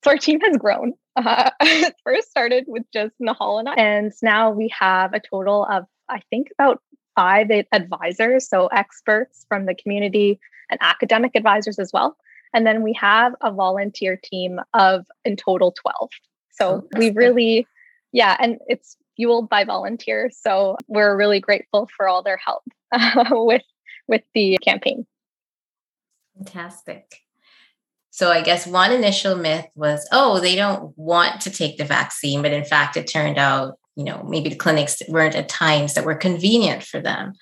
our 0.06 0.18
team 0.18 0.40
has 0.40 0.56
grown. 0.56 0.94
Uh, 1.18 1.52
it 1.60 1.96
first 2.06 2.30
started 2.30 2.64
with 2.70 2.84
just 2.94 3.14
Nehal 3.22 3.60
and 3.60 3.68
I, 3.68 3.74
and 3.74 4.14
now 4.22 4.52
we 4.52 4.74
have 4.80 5.14
a 5.14 5.20
total 5.20 5.68
of 5.70 5.84
I 6.08 6.22
think 6.30 6.48
about 6.58 6.82
five 7.16 7.50
advisors, 7.72 8.48
so 8.48 8.68
experts 8.68 9.46
from 9.48 9.66
the 9.66 9.76
community 9.76 10.40
and 10.70 10.80
academic 10.82 11.32
advisors 11.36 11.80
as 11.80 11.92
well. 11.94 12.18
And 12.54 12.66
then 12.66 12.82
we 12.82 12.94
have 12.94 13.34
a 13.42 13.52
volunteer 13.52 14.20
team 14.22 14.60
of 14.74 15.06
in 15.24 15.36
total 15.36 15.72
12. 15.72 16.10
So 16.52 16.70
oh, 16.70 16.88
we 16.98 17.12
really, 17.12 17.66
yeah, 18.12 18.36
and 18.40 18.58
it's 18.68 18.98
fueled 19.16 19.50
by 19.50 19.64
volunteers. 19.64 20.38
So 20.42 20.78
we're 20.88 21.18
really 21.18 21.40
grateful 21.40 21.90
for 21.96 22.08
all 22.08 22.24
their 22.24 22.38
help 22.38 22.64
uh, 22.92 23.26
with 23.32 23.64
with 24.08 24.24
the 24.34 24.58
campaign. 24.62 25.06
Fantastic. 26.36 27.22
So 28.10 28.30
I 28.30 28.42
guess 28.42 28.68
one 28.68 28.92
initial 28.92 29.38
myth 29.38 29.68
was, 29.74 30.06
oh, 30.12 30.42
they 30.42 30.56
don't 30.56 30.98
want 30.98 31.40
to 31.42 31.50
take 31.50 31.78
the 31.78 31.86
vaccine, 31.86 32.42
but 32.42 32.52
in 32.52 32.66
fact, 32.66 32.98
it 32.98 33.08
turned 33.08 33.38
out 33.38 33.80
you 33.96 34.04
know 34.04 34.24
maybe 34.28 34.50
the 34.50 34.56
clinics 34.56 35.02
weren't 35.08 35.36
at 35.36 35.50
times 35.50 35.94
that 35.94 36.06
were 36.06 36.16
convenient 36.16 36.84
for 36.84 37.00
them. 37.00 37.34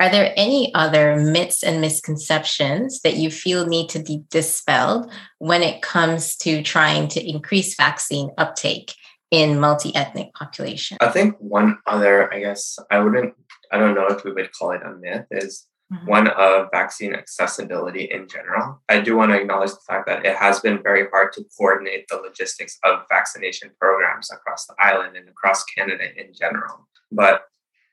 Are 0.00 0.10
there 0.10 0.32
any 0.36 0.74
other 0.74 1.16
myths 1.16 1.62
and 1.62 1.80
misconceptions 1.80 3.00
that 3.02 3.16
you 3.16 3.30
feel 3.30 3.66
need 3.66 3.88
to 3.90 4.02
be 4.02 4.22
dispelled 4.30 5.10
when 5.38 5.62
it 5.62 5.82
comes 5.82 6.36
to 6.36 6.62
trying 6.62 7.08
to 7.08 7.28
increase 7.28 7.76
vaccine 7.76 8.30
uptake 8.38 8.94
in 9.30 9.60
multi-ethnic 9.60 10.32
population? 10.34 10.96
I 11.00 11.10
think 11.10 11.36
one 11.38 11.78
other 11.86 12.32
i 12.32 12.40
guess 12.40 12.78
i 12.90 12.98
wouldn't 12.98 13.34
i 13.72 13.78
don't 13.78 13.94
know 13.94 14.06
if 14.06 14.24
we 14.24 14.32
would 14.32 14.52
call 14.52 14.72
it 14.72 14.82
a 14.82 14.94
myth 14.96 15.26
is 15.30 15.67
mm-hmm. 15.92 16.06
one 16.06 16.28
of 16.28 16.68
vaccine 16.72 17.14
accessibility 17.14 18.04
in 18.04 18.28
general. 18.28 18.80
I 18.88 19.00
do 19.00 19.16
want 19.16 19.32
to 19.32 19.40
acknowledge 19.40 19.70
the 19.70 19.80
fact 19.86 20.06
that 20.06 20.24
it 20.24 20.36
has 20.36 20.60
been 20.60 20.82
very 20.82 21.08
hard 21.10 21.32
to 21.34 21.44
coordinate 21.56 22.06
the 22.08 22.16
logistics 22.16 22.78
of 22.84 23.00
vaccination 23.08 23.70
programs 23.80 24.30
across 24.30 24.66
the 24.66 24.74
island 24.78 25.16
and 25.16 25.28
across 25.28 25.64
Canada 25.64 26.04
in 26.16 26.32
general. 26.34 26.88
But 27.10 27.42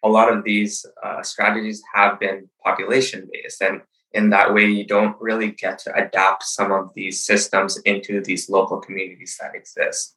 a 0.03 0.09
lot 0.09 0.31
of 0.31 0.43
these 0.43 0.85
uh, 1.03 1.23
strategies 1.23 1.81
have 1.93 2.19
been 2.19 2.49
population 2.63 3.27
based. 3.31 3.61
And 3.61 3.81
in 4.11 4.29
that 4.29 4.53
way, 4.53 4.65
you 4.65 4.85
don't 4.85 5.15
really 5.19 5.51
get 5.51 5.79
to 5.79 5.95
adapt 5.95 6.43
some 6.43 6.71
of 6.71 6.91
these 6.95 7.25
systems 7.25 7.77
into 7.85 8.21
these 8.21 8.49
local 8.49 8.79
communities 8.79 9.37
that 9.41 9.55
exist. 9.55 10.15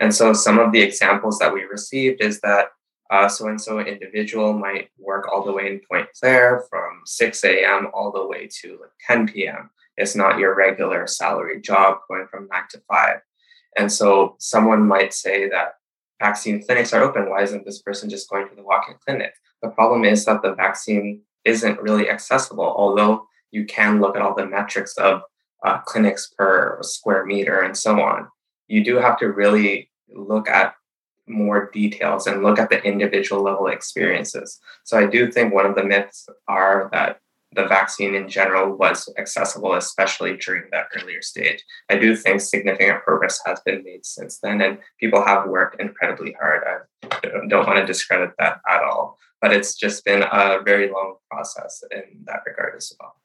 And 0.00 0.14
so, 0.14 0.32
some 0.32 0.58
of 0.58 0.72
the 0.72 0.82
examples 0.82 1.38
that 1.38 1.52
we 1.52 1.62
received 1.62 2.22
is 2.22 2.40
that 2.40 2.68
so 3.28 3.48
and 3.48 3.60
so 3.60 3.80
individual 3.80 4.52
might 4.52 4.90
work 4.98 5.28
all 5.30 5.44
the 5.44 5.52
way 5.52 5.68
in 5.68 5.80
Point 5.90 6.08
Claire 6.18 6.64
from 6.68 7.02
6 7.04 7.44
a.m. 7.44 7.88
all 7.94 8.10
the 8.12 8.26
way 8.26 8.48
to 8.62 8.78
like 8.80 8.90
10 9.06 9.28
p.m. 9.28 9.70
It's 9.96 10.14
not 10.14 10.38
your 10.38 10.54
regular 10.54 11.06
salary 11.06 11.60
job 11.60 11.98
going 12.08 12.26
from 12.30 12.48
nine 12.52 12.64
to 12.70 12.82
five. 12.88 13.20
And 13.76 13.90
so 13.90 14.36
someone 14.38 14.86
might 14.86 15.14
say 15.14 15.48
that 15.48 15.74
vaccine 16.20 16.64
clinics 16.64 16.92
are 16.92 17.02
open. 17.02 17.30
Why 17.30 17.42
isn't 17.42 17.64
this 17.64 17.82
person 17.82 18.10
just 18.10 18.28
going 18.28 18.48
to 18.48 18.54
the 18.54 18.62
walk 18.62 18.86
in 18.88 18.96
clinic? 19.04 19.34
The 19.62 19.68
problem 19.68 20.04
is 20.04 20.24
that 20.24 20.42
the 20.42 20.54
vaccine 20.54 21.22
isn't 21.44 21.80
really 21.80 22.10
accessible, 22.10 22.64
although 22.64 23.26
you 23.50 23.64
can 23.64 24.00
look 24.00 24.16
at 24.16 24.22
all 24.22 24.34
the 24.34 24.46
metrics 24.46 24.96
of 24.96 25.22
uh, 25.64 25.78
clinics 25.78 26.32
per 26.36 26.78
square 26.82 27.24
meter 27.24 27.60
and 27.60 27.76
so 27.76 28.00
on. 28.00 28.28
You 28.68 28.84
do 28.84 28.96
have 28.96 29.18
to 29.18 29.26
really 29.26 29.90
look 30.08 30.48
at 30.48 30.74
more 31.28 31.70
details 31.72 32.26
and 32.26 32.42
look 32.42 32.58
at 32.58 32.70
the 32.70 32.82
individual 32.82 33.42
level 33.42 33.66
experiences. 33.68 34.60
So 34.84 34.98
I 34.98 35.06
do 35.06 35.30
think 35.30 35.52
one 35.52 35.66
of 35.66 35.74
the 35.74 35.84
myths 35.84 36.28
are 36.48 36.88
that 36.92 37.20
the 37.52 37.66
vaccine 37.66 38.14
in 38.14 38.28
general 38.28 38.76
was 38.76 39.08
accessible, 39.18 39.74
especially 39.74 40.36
during 40.36 40.64
that 40.72 40.88
earlier 40.96 41.22
stage. 41.22 41.64
I 41.88 41.96
do 41.96 42.14
think 42.14 42.40
significant 42.40 43.02
progress 43.02 43.40
has 43.46 43.60
been 43.60 43.82
made 43.82 44.04
since 44.04 44.38
then, 44.38 44.60
and 44.60 44.78
people 45.00 45.24
have 45.24 45.48
worked 45.48 45.80
incredibly 45.80 46.32
hard. 46.38 46.62
I 47.10 47.18
don't 47.48 47.66
want 47.66 47.78
to 47.78 47.86
discredit 47.86 48.32
that 48.38 48.60
at 48.68 48.82
all, 48.82 49.18
but 49.40 49.52
it's 49.52 49.74
just 49.74 50.04
been 50.04 50.22
a 50.22 50.60
very 50.64 50.90
long 50.90 51.16
process 51.30 51.82
in 51.90 52.24
that 52.26 52.40
regard 52.46 52.74
as 52.76 52.92
well. 53.00 53.16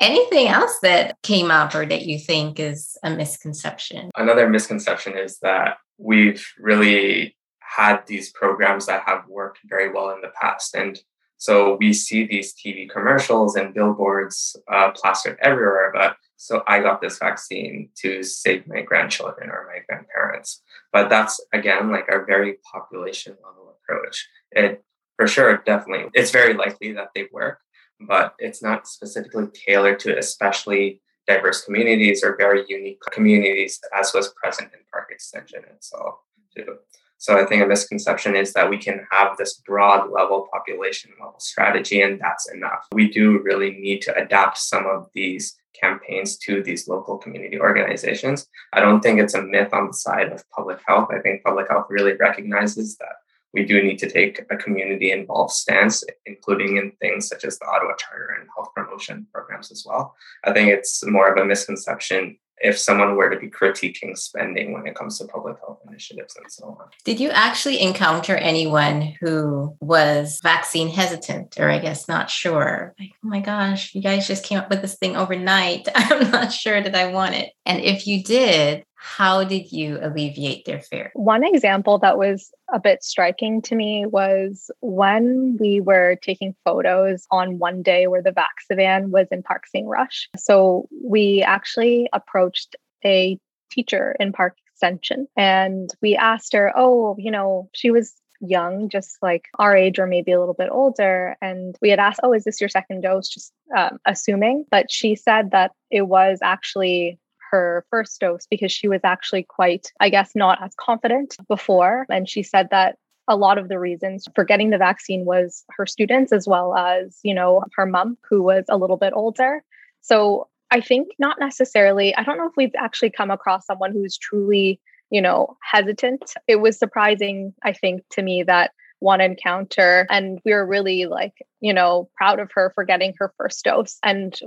Anything 0.00 0.48
else 0.48 0.78
that 0.82 1.20
came 1.22 1.50
up 1.50 1.74
or 1.74 1.84
that 1.84 2.06
you 2.06 2.18
think 2.18 2.58
is 2.58 2.96
a 3.02 3.10
misconception? 3.10 4.10
Another 4.16 4.48
misconception 4.48 5.16
is 5.16 5.38
that 5.40 5.76
we've 5.98 6.46
really 6.58 7.36
had 7.58 8.06
these 8.06 8.32
programs 8.32 8.86
that 8.86 9.02
have 9.06 9.26
worked 9.28 9.60
very 9.64 9.92
well 9.92 10.10
in 10.10 10.22
the 10.22 10.32
past. 10.40 10.74
And 10.74 10.98
so 11.36 11.76
we 11.78 11.92
see 11.92 12.26
these 12.26 12.54
TV 12.54 12.88
commercials 12.88 13.56
and 13.56 13.74
billboards 13.74 14.56
uh, 14.72 14.90
plastered 14.92 15.38
everywhere. 15.40 15.90
But 15.94 16.16
so 16.36 16.62
I 16.66 16.80
got 16.80 17.02
this 17.02 17.18
vaccine 17.18 17.90
to 17.96 18.22
save 18.22 18.66
my 18.66 18.80
grandchildren 18.80 19.50
or 19.50 19.66
my 19.66 19.80
grandparents. 19.86 20.62
But 20.92 21.10
that's 21.10 21.40
again 21.52 21.90
like 21.90 22.08
a 22.08 22.24
very 22.24 22.56
population 22.72 23.36
level 23.44 23.76
approach. 23.82 24.26
It 24.52 24.82
for 25.16 25.26
sure, 25.26 25.58
definitely, 25.66 26.10
it's 26.14 26.30
very 26.30 26.54
likely 26.54 26.92
that 26.92 27.10
they 27.14 27.26
work, 27.30 27.58
but 28.00 28.34
it's 28.38 28.62
not 28.62 28.86
specifically 28.86 29.46
tailored 29.66 29.98
to 30.00 30.16
especially 30.16 31.00
diverse 31.26 31.64
communities 31.64 32.24
or 32.24 32.36
very 32.36 32.64
unique 32.68 33.00
communities 33.12 33.78
as 33.94 34.12
was 34.14 34.32
present 34.42 34.70
in 34.72 34.80
Park 34.92 35.08
Extension 35.10 35.62
itself 35.74 36.16
too. 36.56 36.76
So 37.18 37.38
I 37.38 37.44
think 37.44 37.62
a 37.62 37.66
misconception 37.66 38.34
is 38.34 38.54
that 38.54 38.70
we 38.70 38.78
can 38.78 39.06
have 39.10 39.36
this 39.36 39.60
broad 39.66 40.10
level 40.10 40.48
population 40.50 41.10
level 41.20 41.38
strategy 41.38 42.00
and 42.00 42.18
that's 42.18 42.50
enough. 42.50 42.86
We 42.92 43.10
do 43.10 43.40
really 43.42 43.72
need 43.72 44.00
to 44.02 44.16
adapt 44.16 44.56
some 44.56 44.86
of 44.86 45.10
these 45.14 45.54
campaigns 45.78 46.38
to 46.38 46.62
these 46.62 46.88
local 46.88 47.18
community 47.18 47.60
organizations. 47.60 48.46
I 48.72 48.80
don't 48.80 49.02
think 49.02 49.20
it's 49.20 49.34
a 49.34 49.42
myth 49.42 49.72
on 49.72 49.88
the 49.88 49.92
side 49.92 50.32
of 50.32 50.48
public 50.50 50.78
health. 50.86 51.10
I 51.14 51.20
think 51.20 51.44
public 51.44 51.68
health 51.68 51.86
really 51.90 52.14
recognizes 52.14 52.96
that 52.96 53.16
we 53.52 53.64
do 53.64 53.82
need 53.82 53.98
to 53.98 54.10
take 54.10 54.44
a 54.50 54.56
community 54.56 55.10
involved 55.12 55.52
stance, 55.52 56.04
including 56.26 56.76
in 56.76 56.92
things 57.00 57.28
such 57.28 57.44
as 57.44 57.58
the 57.58 57.66
Ottawa 57.66 57.94
Charter 57.96 58.36
and 58.38 58.48
health 58.54 58.70
promotion 58.74 59.26
programs 59.32 59.70
as 59.70 59.84
well. 59.86 60.14
I 60.44 60.52
think 60.52 60.70
it's 60.70 61.04
more 61.04 61.32
of 61.32 61.38
a 61.38 61.44
misconception 61.44 62.38
if 62.60 62.78
someone 62.78 63.16
were 63.16 63.30
to 63.30 63.38
be 63.38 63.48
critiquing 63.48 64.16
spending 64.16 64.72
when 64.72 64.86
it 64.86 64.94
comes 64.94 65.18
to 65.18 65.24
public 65.24 65.56
health 65.60 65.80
initiatives 65.88 66.36
and 66.36 66.50
so 66.52 66.76
on. 66.78 66.88
Did 67.04 67.18
you 67.18 67.30
actually 67.30 67.80
encounter 67.80 68.36
anyone 68.36 69.14
who 69.20 69.76
was 69.80 70.40
vaccine 70.42 70.88
hesitant 70.88 71.58
or 71.58 71.70
I 71.70 71.78
guess 71.78 72.06
not 72.06 72.28
sure? 72.28 72.94
Like, 73.00 73.12
oh 73.24 73.28
my 73.28 73.40
gosh, 73.40 73.94
you 73.94 74.02
guys 74.02 74.28
just 74.28 74.44
came 74.44 74.58
up 74.58 74.68
with 74.68 74.82
this 74.82 74.96
thing 74.96 75.16
overnight. 75.16 75.88
I'm 75.94 76.30
not 76.30 76.52
sure 76.52 76.82
that 76.82 76.94
I 76.94 77.06
want 77.06 77.34
it. 77.34 77.50
And 77.64 77.82
if 77.82 78.06
you 78.06 78.22
did, 78.22 78.84
how 79.02 79.44
did 79.44 79.72
you 79.72 79.98
alleviate 80.02 80.66
their 80.66 80.80
fear? 80.80 81.10
One 81.14 81.42
example 81.42 81.98
that 82.00 82.18
was 82.18 82.52
a 82.70 82.78
bit 82.78 83.02
striking 83.02 83.62
to 83.62 83.74
me 83.74 84.04
was 84.04 84.70
when 84.80 85.56
we 85.58 85.80
were 85.80 86.16
taking 86.20 86.54
photos 86.66 87.26
on 87.30 87.58
one 87.58 87.82
day 87.82 88.08
where 88.08 88.20
the 88.20 88.32
Vaxivan 88.32 89.08
was 89.08 89.26
in 89.30 89.42
Park 89.42 89.66
St. 89.68 89.88
Roch. 89.88 90.12
So 90.36 90.86
we 91.02 91.42
actually 91.42 92.10
approached 92.12 92.76
a 93.02 93.38
teacher 93.70 94.14
in 94.20 94.32
Park 94.32 94.58
Extension 94.70 95.26
and 95.34 95.90
we 96.02 96.14
asked 96.14 96.52
her, 96.52 96.70
oh, 96.76 97.16
you 97.18 97.30
know, 97.30 97.70
she 97.72 97.90
was 97.90 98.14
young, 98.42 98.90
just 98.90 99.16
like 99.22 99.46
our 99.58 99.74
age 99.74 99.98
or 99.98 100.06
maybe 100.06 100.32
a 100.32 100.38
little 100.38 100.54
bit 100.54 100.68
older. 100.70 101.36
And 101.40 101.74
we 101.80 101.88
had 101.88 101.98
asked, 101.98 102.20
Oh, 102.22 102.34
is 102.34 102.44
this 102.44 102.60
your 102.60 102.68
second 102.68 103.02
dose? 103.02 103.28
Just 103.28 103.52
um, 103.74 103.98
assuming. 104.04 104.66
But 104.70 104.90
she 104.90 105.14
said 105.14 105.52
that 105.52 105.72
it 105.90 106.02
was 106.02 106.38
actually 106.42 107.18
her 107.50 107.84
first 107.90 108.20
dose 108.20 108.46
because 108.50 108.72
she 108.72 108.88
was 108.88 109.00
actually 109.04 109.42
quite, 109.42 109.92
I 110.00 110.08
guess, 110.08 110.32
not 110.34 110.62
as 110.62 110.74
confident 110.76 111.36
before. 111.48 112.06
And 112.08 112.28
she 112.28 112.42
said 112.42 112.68
that 112.70 112.96
a 113.28 113.36
lot 113.36 113.58
of 113.58 113.68
the 113.68 113.78
reasons 113.78 114.26
for 114.34 114.44
getting 114.44 114.70
the 114.70 114.78
vaccine 114.78 115.24
was 115.24 115.64
her 115.76 115.86
students 115.86 116.32
as 116.32 116.48
well 116.48 116.76
as, 116.76 117.18
you 117.22 117.34
know, 117.34 117.62
her 117.76 117.86
mom, 117.86 118.18
who 118.28 118.42
was 118.42 118.64
a 118.68 118.76
little 118.76 118.96
bit 118.96 119.12
older. 119.14 119.62
So 120.00 120.48
I 120.70 120.80
think 120.80 121.08
not 121.18 121.38
necessarily, 121.38 122.14
I 122.16 122.22
don't 122.22 122.38
know 122.38 122.46
if 122.46 122.56
we've 122.56 122.74
actually 122.76 123.10
come 123.10 123.30
across 123.30 123.66
someone 123.66 123.92
who's 123.92 124.16
truly, 124.16 124.80
you 125.10 125.20
know, 125.20 125.56
hesitant. 125.62 126.34
It 126.46 126.56
was 126.56 126.78
surprising, 126.78 127.52
I 127.62 127.72
think, 127.72 128.02
to 128.10 128.22
me 128.22 128.42
that 128.44 128.72
one 129.00 129.20
encounter. 129.20 130.06
And 130.08 130.40
we 130.44 130.52
were 130.52 130.66
really 130.66 131.06
like 131.06 131.34
you 131.60 131.74
know 131.74 132.08
proud 132.16 132.40
of 132.40 132.50
her 132.54 132.70
for 132.74 132.84
getting 132.84 133.14
her 133.18 133.32
first 133.36 133.64
dose 133.64 133.98
and 134.02 134.38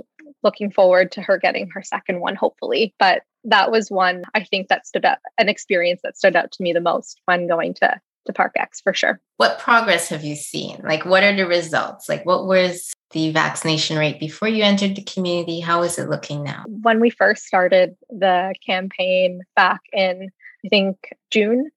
looking 0.42 0.70
forward 0.70 1.12
to 1.12 1.22
her 1.22 1.38
getting 1.38 1.68
her 1.70 1.82
second 1.82 2.20
one 2.20 2.34
hopefully. 2.34 2.94
But 2.98 3.22
that 3.46 3.70
was 3.70 3.90
one 3.90 4.22
i 4.34 4.42
think 4.42 4.68
that 4.68 4.86
stood 4.86 5.04
out 5.04 5.18
an 5.36 5.50
experience 5.50 6.00
that 6.02 6.16
stood 6.16 6.34
out 6.34 6.50
to 6.50 6.62
me 6.62 6.72
the 6.72 6.80
most 6.80 7.20
when 7.26 7.46
going 7.46 7.74
to 7.74 8.00
to 8.26 8.32
park 8.32 8.52
x 8.56 8.80
for 8.80 8.94
sure. 8.94 9.20
What 9.36 9.58
progress 9.58 10.08
have 10.08 10.24
you 10.24 10.34
seen? 10.34 10.80
Like 10.82 11.04
what 11.04 11.22
are 11.22 11.36
the 11.36 11.46
results? 11.46 12.08
Like 12.08 12.24
what 12.24 12.46
was 12.46 12.92
the 13.10 13.30
vaccination 13.32 13.98
rate 13.98 14.18
before 14.18 14.48
you 14.48 14.64
entered 14.64 14.96
the 14.96 15.02
community? 15.02 15.60
How 15.60 15.82
is 15.82 15.98
it 15.98 16.08
looking 16.08 16.42
now? 16.42 16.64
When 16.66 17.00
we 17.00 17.10
first 17.10 17.44
started 17.44 17.96
the 18.08 18.54
campaign 18.66 19.42
back 19.56 19.80
in 19.92 20.30
i 20.64 20.68
think 20.68 20.96
june 21.30 21.70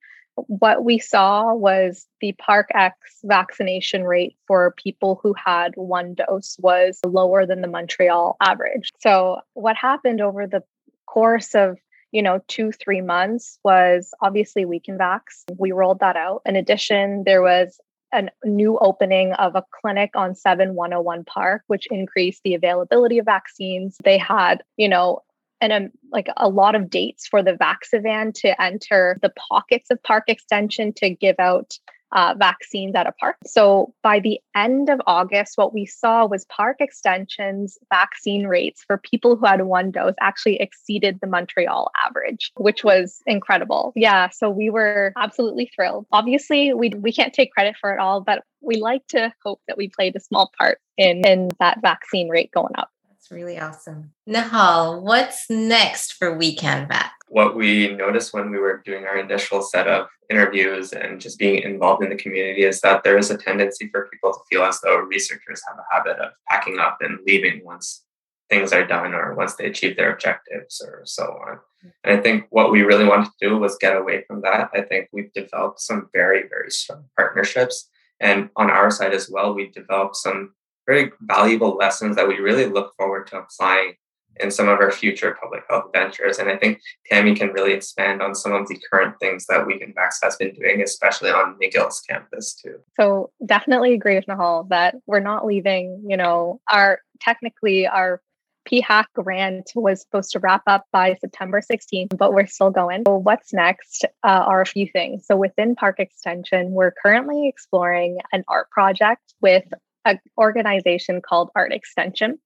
what 0.48 0.84
we 0.84 1.00
saw 1.00 1.54
was 1.54 2.06
the 2.22 2.34
Park 2.34 2.70
X 2.74 2.96
vaccination 3.24 4.04
rate 4.04 4.36
for 4.48 4.74
people 4.78 5.20
who 5.22 5.34
had 5.34 5.74
one 5.76 6.14
dose 6.14 6.58
was 6.60 7.00
lower 7.06 7.46
than 7.46 7.62
the 7.62 7.68
Montreal 7.68 8.38
average. 8.42 8.92
So, 9.00 9.40
what 9.54 9.76
happened 9.76 10.22
over 10.22 10.48
the 10.48 10.64
course 11.06 11.56
of 11.56 11.78
you 12.12 12.22
know, 12.22 12.42
two, 12.48 12.72
three 12.72 13.02
months 13.02 13.60
was 13.64 14.14
obviously 14.22 14.66
We 14.66 14.80
Can 14.80 14.98
Vax. 14.98 15.44
We 15.58 15.72
rolled 15.72 16.00
that 16.00 16.16
out. 16.16 16.42
In 16.46 16.56
addition, 16.56 17.24
there 17.26 17.42
was 17.42 17.80
a 18.14 18.30
new 18.46 18.78
opening 18.80 19.34
of 19.34 19.56
a 19.56 19.64
clinic 19.82 20.12
on 20.16 20.34
7101 20.34 21.26
Park, 21.26 21.64
which 21.68 21.88
increased 21.92 22.42
the 22.44 22.56
availability 22.56 23.18
of 23.18 23.26
vaccines. 23.26 23.98
They 24.04 24.18
had, 24.18 24.64
you 24.78 24.88
know, 24.88 25.20
and 25.62 25.74
a, 25.74 25.90
like 26.12 26.28
a 26.38 26.50
lot 26.50 26.76
of 26.76 26.90
dates 26.90 27.28
for 27.28 27.42
the 27.44 27.54
Vaxivan 27.54 28.34
to 28.42 28.62
enter 28.62 29.18
the 29.22 29.32
pockets 29.50 29.90
of 29.90 30.02
park 30.04 30.26
extension 30.28 30.94
to 30.94 31.10
give 31.10 31.36
out 31.40 31.78
uh, 32.14 32.34
vaccines 32.38 32.96
at 32.96 33.08
a 33.08 33.12
park. 33.14 33.36
So 33.46 33.94
by 34.02 34.20
the 34.20 34.40
end 34.56 34.90
of 34.90 35.02
August, 35.08 35.58
what 35.58 35.74
we 35.74 35.86
saw 35.86 36.26
was 36.26 36.46
park 36.46 36.78
extensions 36.80 37.78
vaccine 37.90 38.48
rates 38.48 38.84
for 38.86 38.98
people 38.98 39.36
who 39.36 39.46
had 39.46 39.62
one 39.64 39.92
dose 39.92 40.16
actually 40.22 40.60
exceeded 40.62 41.20
the 41.20 41.28
Montreal 41.28 41.92
average, 42.06 42.52
which 42.56 42.84
was 42.84 43.22
incredible. 43.26 43.92
Yeah, 43.96 44.30
so 44.30 44.50
we 44.50 44.70
were 44.70 45.14
absolutely 45.18 45.70
thrilled. 45.76 46.06
Obviously, 46.12 46.74
we 46.74 46.90
we 46.90 47.12
can't 47.12 47.34
take 47.34 47.52
credit 47.52 47.76
for 47.80 47.94
it 47.94 48.00
all, 48.00 48.22
but 48.22 48.44
we 48.62 48.78
like 48.78 49.06
to 49.08 49.34
hope 49.44 49.62
that 49.68 49.78
we 49.78 49.90
played 49.90 50.16
a 50.16 50.20
small 50.20 50.52
part 50.58 50.80
in 50.98 51.26
in 51.26 51.50
that 51.60 51.82
vaccine 51.82 52.30
rate 52.30 52.52
going 52.52 52.74
up 52.78 52.90
really 53.32 53.60
awesome. 53.60 54.12
Nehal, 54.28 55.02
what's 55.02 55.50
next 55.50 56.14
for 56.14 56.38
We 56.38 56.56
Can 56.56 56.88
Vax? 56.88 57.10
What 57.30 57.56
we 57.56 57.94
noticed 57.94 58.34
when 58.34 58.52
we 58.52 58.58
were 58.58 58.82
doing 58.86 59.06
our 59.06 59.18
initial 59.18 59.62
set 59.62 59.88
of 59.88 60.08
interviews 60.30 60.94
and 60.94 61.20
just 61.20 61.38
being 61.38 61.62
involved 61.62 62.04
in 62.04 62.10
the 62.10 62.16
community 62.16 62.64
is 62.64 62.82
that 62.82 63.04
there 63.04 63.18
is 63.18 63.30
a 63.30 63.38
tendency 63.38 63.90
for 63.92 64.08
people 64.12 64.32
to 64.34 64.40
feel 64.50 64.64
as 64.64 64.80
though 64.82 64.98
researchers 64.98 65.62
have 65.68 65.78
a 65.78 65.94
habit 65.94 66.20
of 66.20 66.32
packing 66.50 66.80
up 66.80 66.98
and 67.02 67.20
leaving 67.26 67.62
once 67.64 68.04
things 68.50 68.72
are 68.72 68.86
done 68.86 69.14
or 69.14 69.36
once 69.36 69.56
they 69.56 69.66
achieve 69.66 69.98
their 69.98 70.14
objectives 70.14 70.82
or 70.82 71.02
so 71.06 71.24
on. 71.24 71.60
And 72.04 72.18
I 72.18 72.22
think 72.22 72.46
what 72.50 72.72
we 72.72 72.82
really 72.84 73.06
wanted 73.06 73.26
to 73.26 73.50
do 73.50 73.58
was 73.58 73.78
get 73.78 73.96
away 73.96 74.24
from 74.26 74.42
that. 74.42 74.70
I 74.74 74.82
think 74.82 75.10
we've 75.12 75.32
developed 75.34 75.82
some 75.82 76.10
very, 76.14 76.48
very 76.48 76.72
strong 76.72 77.06
partnerships. 77.18 77.90
And 78.20 78.50
on 78.56 78.70
our 78.70 78.90
side 78.90 79.14
as 79.14 79.30
well, 79.30 79.54
we've 79.54 79.74
developed 79.74 80.16
some 80.16 80.54
very 80.88 81.12
valuable 81.22 81.76
lessons 81.76 82.16
that 82.16 82.28
we 82.28 82.40
really 82.40 82.66
look 82.66 82.94
forward 82.96 83.28
to 83.28 83.40
applying 83.40 83.96
in 84.40 84.52
some 84.52 84.68
of 84.68 84.80
our 84.80 84.92
future 84.92 85.36
public 85.42 85.64
health 85.70 85.86
ventures. 85.94 86.38
And 86.38 86.50
I 86.50 86.58
think 86.58 86.80
Tammy 87.08 87.36
can 87.36 87.50
really 87.50 87.74
expand 87.74 88.22
on 88.22 88.36
some 88.36 88.54
of 88.54 88.68
the 88.68 88.80
current 88.92 89.16
things 89.20 89.46
that 89.48 89.66
We 89.66 89.80
Can 89.80 89.94
Vax 89.94 90.16
has 90.24 90.36
been 90.36 90.54
doing, 90.54 90.82
especially 90.82 91.30
on 91.30 91.58
McGill's 91.62 92.02
campus 92.02 92.54
too. 92.54 92.80
So 93.00 93.32
definitely 93.46 93.94
agree 93.94 94.16
with 94.16 94.26
Nehal 94.28 94.70
that 94.70 94.96
we're 95.06 95.20
not 95.20 95.46
leaving, 95.46 96.06
you 96.08 96.18
know, 96.18 96.62
our 96.72 97.00
technically 97.20 97.88
our 97.88 98.22
PHAC 98.68 99.06
grant 99.16 99.72
was 99.76 100.02
supposed 100.02 100.32
to 100.32 100.40
wrap 100.40 100.64
up 100.68 100.86
by 100.92 101.16
September 101.16 101.62
16th, 101.62 102.18
but 102.18 102.34
we're 102.34 102.48
still 102.48 102.70
going. 102.70 103.04
So 103.08 103.18
what's 103.18 103.54
next 103.54 104.04
uh, 104.24 104.28
are 104.28 104.62
a 104.62 104.66
few 104.66 104.88
things. 104.88 105.26
So 105.26 105.38
within 105.38 105.76
Park 105.76 106.00
Extension, 106.00 106.72
we're 106.72 106.92
currently 106.92 107.48
exploring 107.48 108.18
an 108.34 108.44
art 108.50 108.70
project 108.70 109.22
with 109.42 109.64
an 110.06 110.20
organization 110.38 111.22
called 111.22 111.50
Art 111.56 111.74
Extension. 111.74 112.40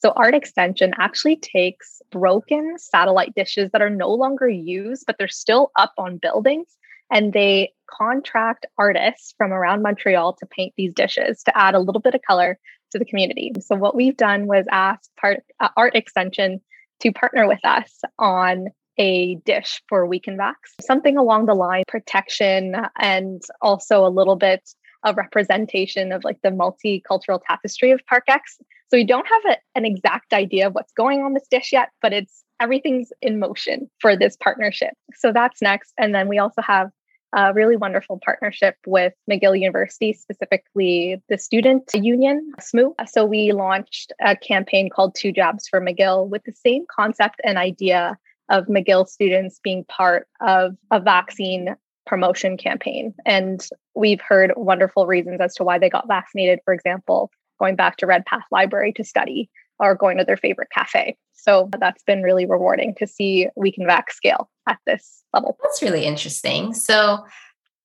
So, 0.00 0.12
Art 0.14 0.34
Extension 0.34 0.92
actually 0.98 1.36
takes 1.36 2.02
broken 2.10 2.74
satellite 2.78 3.34
dishes 3.34 3.70
that 3.72 3.82
are 3.82 3.90
no 3.90 4.10
longer 4.10 4.48
used, 4.48 5.04
but 5.06 5.16
they're 5.18 5.28
still 5.28 5.70
up 5.76 5.92
on 5.96 6.18
buildings, 6.18 6.76
and 7.10 7.32
they 7.32 7.72
contract 7.90 8.66
artists 8.78 9.34
from 9.38 9.52
around 9.52 9.82
Montreal 9.82 10.34
to 10.34 10.46
paint 10.46 10.74
these 10.76 10.92
dishes 10.92 11.42
to 11.44 11.56
add 11.56 11.74
a 11.74 11.80
little 11.80 12.00
bit 12.00 12.14
of 12.14 12.20
color 12.22 12.58
to 12.92 12.98
the 12.98 13.04
community. 13.04 13.52
So, 13.60 13.74
what 13.76 13.96
we've 13.96 14.16
done 14.16 14.46
was 14.46 14.66
ask 14.70 15.10
part, 15.18 15.42
uh, 15.60 15.68
Art 15.76 15.94
Extension 15.94 16.60
to 17.00 17.12
partner 17.12 17.46
with 17.48 17.64
us 17.64 18.02
on 18.18 18.66
a 18.98 19.36
dish 19.44 19.82
for 19.88 20.06
We 20.06 20.20
Can 20.20 20.36
Vax, 20.36 20.54
something 20.80 21.16
along 21.16 21.46
the 21.46 21.54
line 21.54 21.84
protection 21.86 22.74
and 22.98 23.42
also 23.60 24.06
a 24.06 24.08
little 24.08 24.36
bit 24.36 24.68
a 25.06 25.14
representation 25.14 26.12
of 26.12 26.24
like 26.24 26.42
the 26.42 26.50
multicultural 26.50 27.40
tapestry 27.46 27.92
of 27.92 28.04
Park 28.06 28.24
X. 28.28 28.58
So 28.88 28.96
we 28.96 29.04
don't 29.04 29.26
have 29.26 29.56
a, 29.56 29.78
an 29.78 29.84
exact 29.86 30.32
idea 30.34 30.66
of 30.66 30.74
what's 30.74 30.92
going 30.92 31.22
on 31.22 31.32
this 31.32 31.46
dish 31.50 31.72
yet, 31.72 31.90
but 32.02 32.12
it's 32.12 32.44
everything's 32.60 33.12
in 33.22 33.38
motion 33.38 33.88
for 34.00 34.16
this 34.16 34.36
partnership. 34.36 34.94
So 35.14 35.32
that's 35.32 35.62
next. 35.62 35.92
And 35.96 36.14
then 36.14 36.28
we 36.28 36.38
also 36.38 36.60
have 36.60 36.90
a 37.34 37.52
really 37.52 37.76
wonderful 37.76 38.20
partnership 38.24 38.76
with 38.86 39.12
McGill 39.30 39.58
University, 39.58 40.12
specifically 40.12 41.22
the 41.28 41.38
student 41.38 41.90
union, 41.94 42.52
SSMU. 42.58 42.94
So 43.08 43.24
we 43.24 43.52
launched 43.52 44.12
a 44.20 44.36
campaign 44.36 44.90
called 44.90 45.14
Two 45.14 45.32
Jabs 45.32 45.68
for 45.68 45.80
McGill 45.80 46.28
with 46.28 46.42
the 46.44 46.52
same 46.52 46.84
concept 46.90 47.40
and 47.44 47.58
idea 47.58 48.16
of 48.48 48.66
McGill 48.66 49.06
students 49.06 49.60
being 49.62 49.84
part 49.84 50.28
of 50.40 50.76
a 50.90 51.00
vaccine 51.00 51.76
promotion 52.06 52.56
campaign. 52.56 53.14
And 53.24 53.66
we've 53.94 54.20
heard 54.20 54.52
wonderful 54.56 55.06
reasons 55.06 55.40
as 55.40 55.54
to 55.56 55.64
why 55.64 55.78
they 55.78 55.90
got 55.90 56.08
vaccinated, 56.08 56.60
for 56.64 56.72
example, 56.72 57.30
going 57.58 57.76
back 57.76 57.96
to 57.98 58.06
Redpath 58.06 58.44
Library 58.50 58.92
to 58.94 59.04
study 59.04 59.50
or 59.78 59.94
going 59.94 60.18
to 60.18 60.24
their 60.24 60.36
favorite 60.36 60.70
cafe. 60.72 61.16
So 61.34 61.68
that's 61.78 62.02
been 62.02 62.22
really 62.22 62.46
rewarding 62.46 62.94
to 62.98 63.06
see 63.06 63.48
We 63.56 63.72
Can 63.72 63.86
Vax 63.86 64.12
scale 64.12 64.50
at 64.68 64.78
this 64.86 65.22
level. 65.34 65.58
That's 65.62 65.82
really 65.82 66.04
interesting. 66.04 66.72
So 66.72 67.24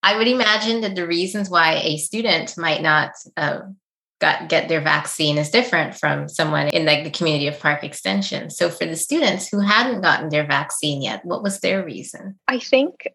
I 0.03 0.17
would 0.17 0.27
imagine 0.27 0.81
that 0.81 0.95
the 0.95 1.05
reasons 1.05 1.49
why 1.49 1.81
a 1.83 1.97
student 1.97 2.57
might 2.57 2.81
not 2.81 3.11
uh, 3.37 3.59
got, 4.19 4.49
get 4.49 4.67
their 4.67 4.81
vaccine 4.81 5.37
is 5.37 5.49
different 5.49 5.95
from 5.95 6.27
someone 6.29 6.69
in 6.69 6.85
like 6.85 7.03
the 7.03 7.11
community 7.11 7.47
of 7.47 7.59
Park 7.59 7.83
Extension. 7.83 8.49
So 8.49 8.69
for 8.69 8.85
the 8.85 8.95
students 8.95 9.47
who 9.47 9.59
hadn't 9.59 10.01
gotten 10.01 10.29
their 10.29 10.47
vaccine 10.47 11.01
yet, 11.01 11.25
what 11.25 11.43
was 11.43 11.59
their 11.59 11.83
reason? 11.83 12.39
I 12.47 12.59
think 12.59 13.07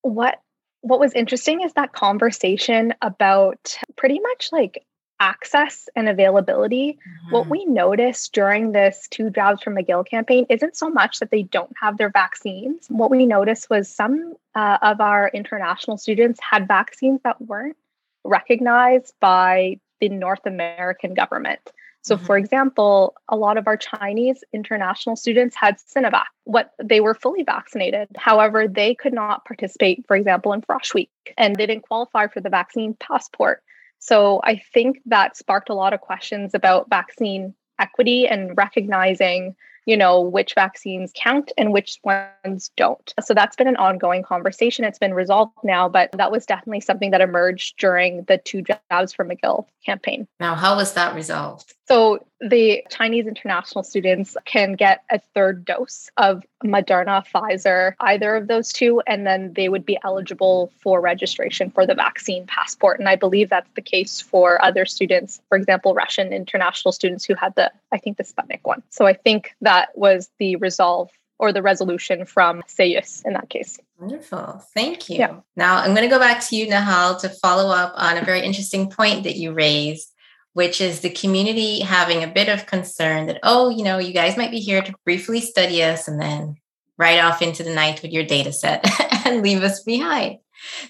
what 0.00 0.38
what 0.82 1.00
was 1.00 1.12
interesting 1.14 1.62
is 1.62 1.72
that 1.74 1.92
conversation 1.92 2.94
about 3.00 3.76
pretty 3.96 4.20
much 4.20 4.50
like 4.52 4.84
access 5.20 5.88
and 5.94 6.08
availability. 6.08 6.98
Mm-hmm. 6.98 7.32
What 7.32 7.48
we 7.48 7.64
noticed 7.64 8.32
during 8.32 8.72
this 8.72 9.06
Two 9.08 9.30
Jabs 9.30 9.62
from 9.62 9.76
McGill 9.76 10.04
campaign 10.06 10.46
isn't 10.50 10.76
so 10.76 10.90
much 10.90 11.20
that 11.20 11.30
they 11.30 11.44
don't 11.44 11.72
have 11.80 11.96
their 11.96 12.10
vaccines. 12.10 12.86
What 12.88 13.10
we 13.10 13.24
noticed 13.24 13.70
was 13.70 13.88
some 13.88 14.34
uh, 14.56 14.78
of 14.82 15.00
our 15.00 15.30
international 15.32 15.96
students 15.96 16.40
had 16.42 16.66
vaccines 16.66 17.20
that 17.22 17.40
weren't 17.40 17.76
recognized 18.24 19.14
by 19.20 19.78
the 20.00 20.08
North 20.08 20.44
American 20.44 21.14
government. 21.14 21.60
So, 22.02 22.16
mm-hmm. 22.16 22.26
for 22.26 22.36
example, 22.36 23.14
a 23.28 23.36
lot 23.36 23.56
of 23.56 23.66
our 23.66 23.76
Chinese 23.76 24.42
international 24.52 25.16
students 25.16 25.56
had 25.56 25.78
Sinovac. 25.78 26.24
What 26.44 26.72
they 26.82 27.00
were 27.00 27.14
fully 27.14 27.44
vaccinated. 27.44 28.08
However, 28.16 28.66
they 28.68 28.94
could 28.94 29.12
not 29.12 29.44
participate, 29.44 30.04
for 30.06 30.16
example, 30.16 30.52
in 30.52 30.62
Frosh 30.62 30.92
Week, 30.94 31.10
and 31.38 31.56
they 31.56 31.66
didn't 31.66 31.84
qualify 31.84 32.26
for 32.26 32.40
the 32.40 32.50
vaccine 32.50 32.94
passport. 32.94 33.62
So, 34.00 34.40
I 34.44 34.60
think 34.74 35.00
that 35.06 35.36
sparked 35.36 35.70
a 35.70 35.74
lot 35.74 35.92
of 35.92 36.00
questions 36.00 36.54
about 36.54 36.90
vaccine 36.90 37.54
equity 37.78 38.26
and 38.26 38.56
recognizing 38.56 39.54
you 39.86 39.96
know, 39.96 40.20
which 40.20 40.54
vaccines 40.54 41.12
count 41.14 41.52
and 41.58 41.72
which 41.72 41.98
ones 42.04 42.70
don't. 42.76 43.14
So 43.24 43.34
that's 43.34 43.56
been 43.56 43.68
an 43.68 43.76
ongoing 43.76 44.22
conversation. 44.22 44.84
It's 44.84 44.98
been 44.98 45.14
resolved 45.14 45.52
now, 45.64 45.88
but 45.88 46.12
that 46.12 46.30
was 46.30 46.46
definitely 46.46 46.80
something 46.80 47.10
that 47.10 47.20
emerged 47.20 47.78
during 47.78 48.24
the 48.24 48.38
Two 48.38 48.62
jabs 48.62 49.12
for 49.12 49.24
McGill 49.24 49.66
campaign. 49.84 50.26
Now, 50.40 50.54
how 50.54 50.76
was 50.76 50.94
that 50.94 51.14
resolved? 51.14 51.74
So 51.86 52.24
the 52.40 52.84
Chinese 52.90 53.26
international 53.26 53.84
students 53.84 54.36
can 54.44 54.74
get 54.74 55.02
a 55.10 55.20
third 55.34 55.64
dose 55.64 56.10
of 56.16 56.44
Moderna, 56.64 57.24
Pfizer, 57.26 57.94
either 58.00 58.34
of 58.34 58.46
those 58.48 58.72
two, 58.72 59.02
and 59.06 59.26
then 59.26 59.52
they 59.54 59.68
would 59.68 59.84
be 59.84 59.98
eligible 60.04 60.72
for 60.80 61.00
registration 61.00 61.70
for 61.70 61.86
the 61.86 61.94
vaccine 61.94 62.46
passport. 62.46 62.98
And 62.98 63.08
I 63.08 63.16
believe 63.16 63.50
that's 63.50 63.70
the 63.74 63.82
case 63.82 64.20
for 64.20 64.62
other 64.64 64.86
students, 64.86 65.40
for 65.48 65.58
example, 65.58 65.94
Russian 65.94 66.32
international 66.32 66.92
students 66.92 67.24
who 67.24 67.34
had 67.34 67.54
the, 67.54 67.70
I 67.92 67.98
think, 67.98 68.16
the 68.16 68.24
Sputnik 68.24 68.60
one. 68.62 68.82
So 68.90 69.06
I 69.06 69.12
think 69.12 69.54
that 69.60 69.71
was 69.94 70.28
the 70.38 70.56
resolve 70.56 71.10
or 71.38 71.52
the 71.52 71.62
resolution 71.62 72.24
from 72.24 72.62
CIUSSS 72.68 73.26
in 73.26 73.32
that 73.32 73.50
case. 73.50 73.78
Wonderful. 73.98 74.62
Thank 74.74 75.08
you. 75.08 75.16
Yeah. 75.16 75.40
Now 75.56 75.76
I'm 75.76 75.94
going 75.94 76.08
to 76.08 76.14
go 76.14 76.18
back 76.18 76.42
to 76.48 76.56
you, 76.56 76.66
Nehal, 76.66 77.20
to 77.20 77.28
follow 77.28 77.70
up 77.70 77.92
on 77.96 78.16
a 78.16 78.24
very 78.24 78.42
interesting 78.42 78.90
point 78.90 79.24
that 79.24 79.36
you 79.36 79.52
raised 79.52 80.12
which 80.54 80.80
is 80.80 81.00
the 81.00 81.10
community 81.10 81.80
having 81.80 82.22
a 82.22 82.28
bit 82.28 82.48
of 82.48 82.66
concern 82.66 83.26
that, 83.26 83.40
oh, 83.42 83.70
you 83.70 83.84
know, 83.84 83.98
you 83.98 84.12
guys 84.12 84.36
might 84.36 84.50
be 84.50 84.60
here 84.60 84.82
to 84.82 84.94
briefly 85.04 85.40
study 85.40 85.82
us 85.82 86.08
and 86.08 86.20
then 86.20 86.56
right 86.98 87.20
off 87.20 87.42
into 87.42 87.62
the 87.62 87.74
night 87.74 88.02
with 88.02 88.12
your 88.12 88.24
data 88.24 88.52
set 88.52 88.84
and 89.26 89.42
leave 89.42 89.62
us 89.62 89.82
behind. 89.82 90.38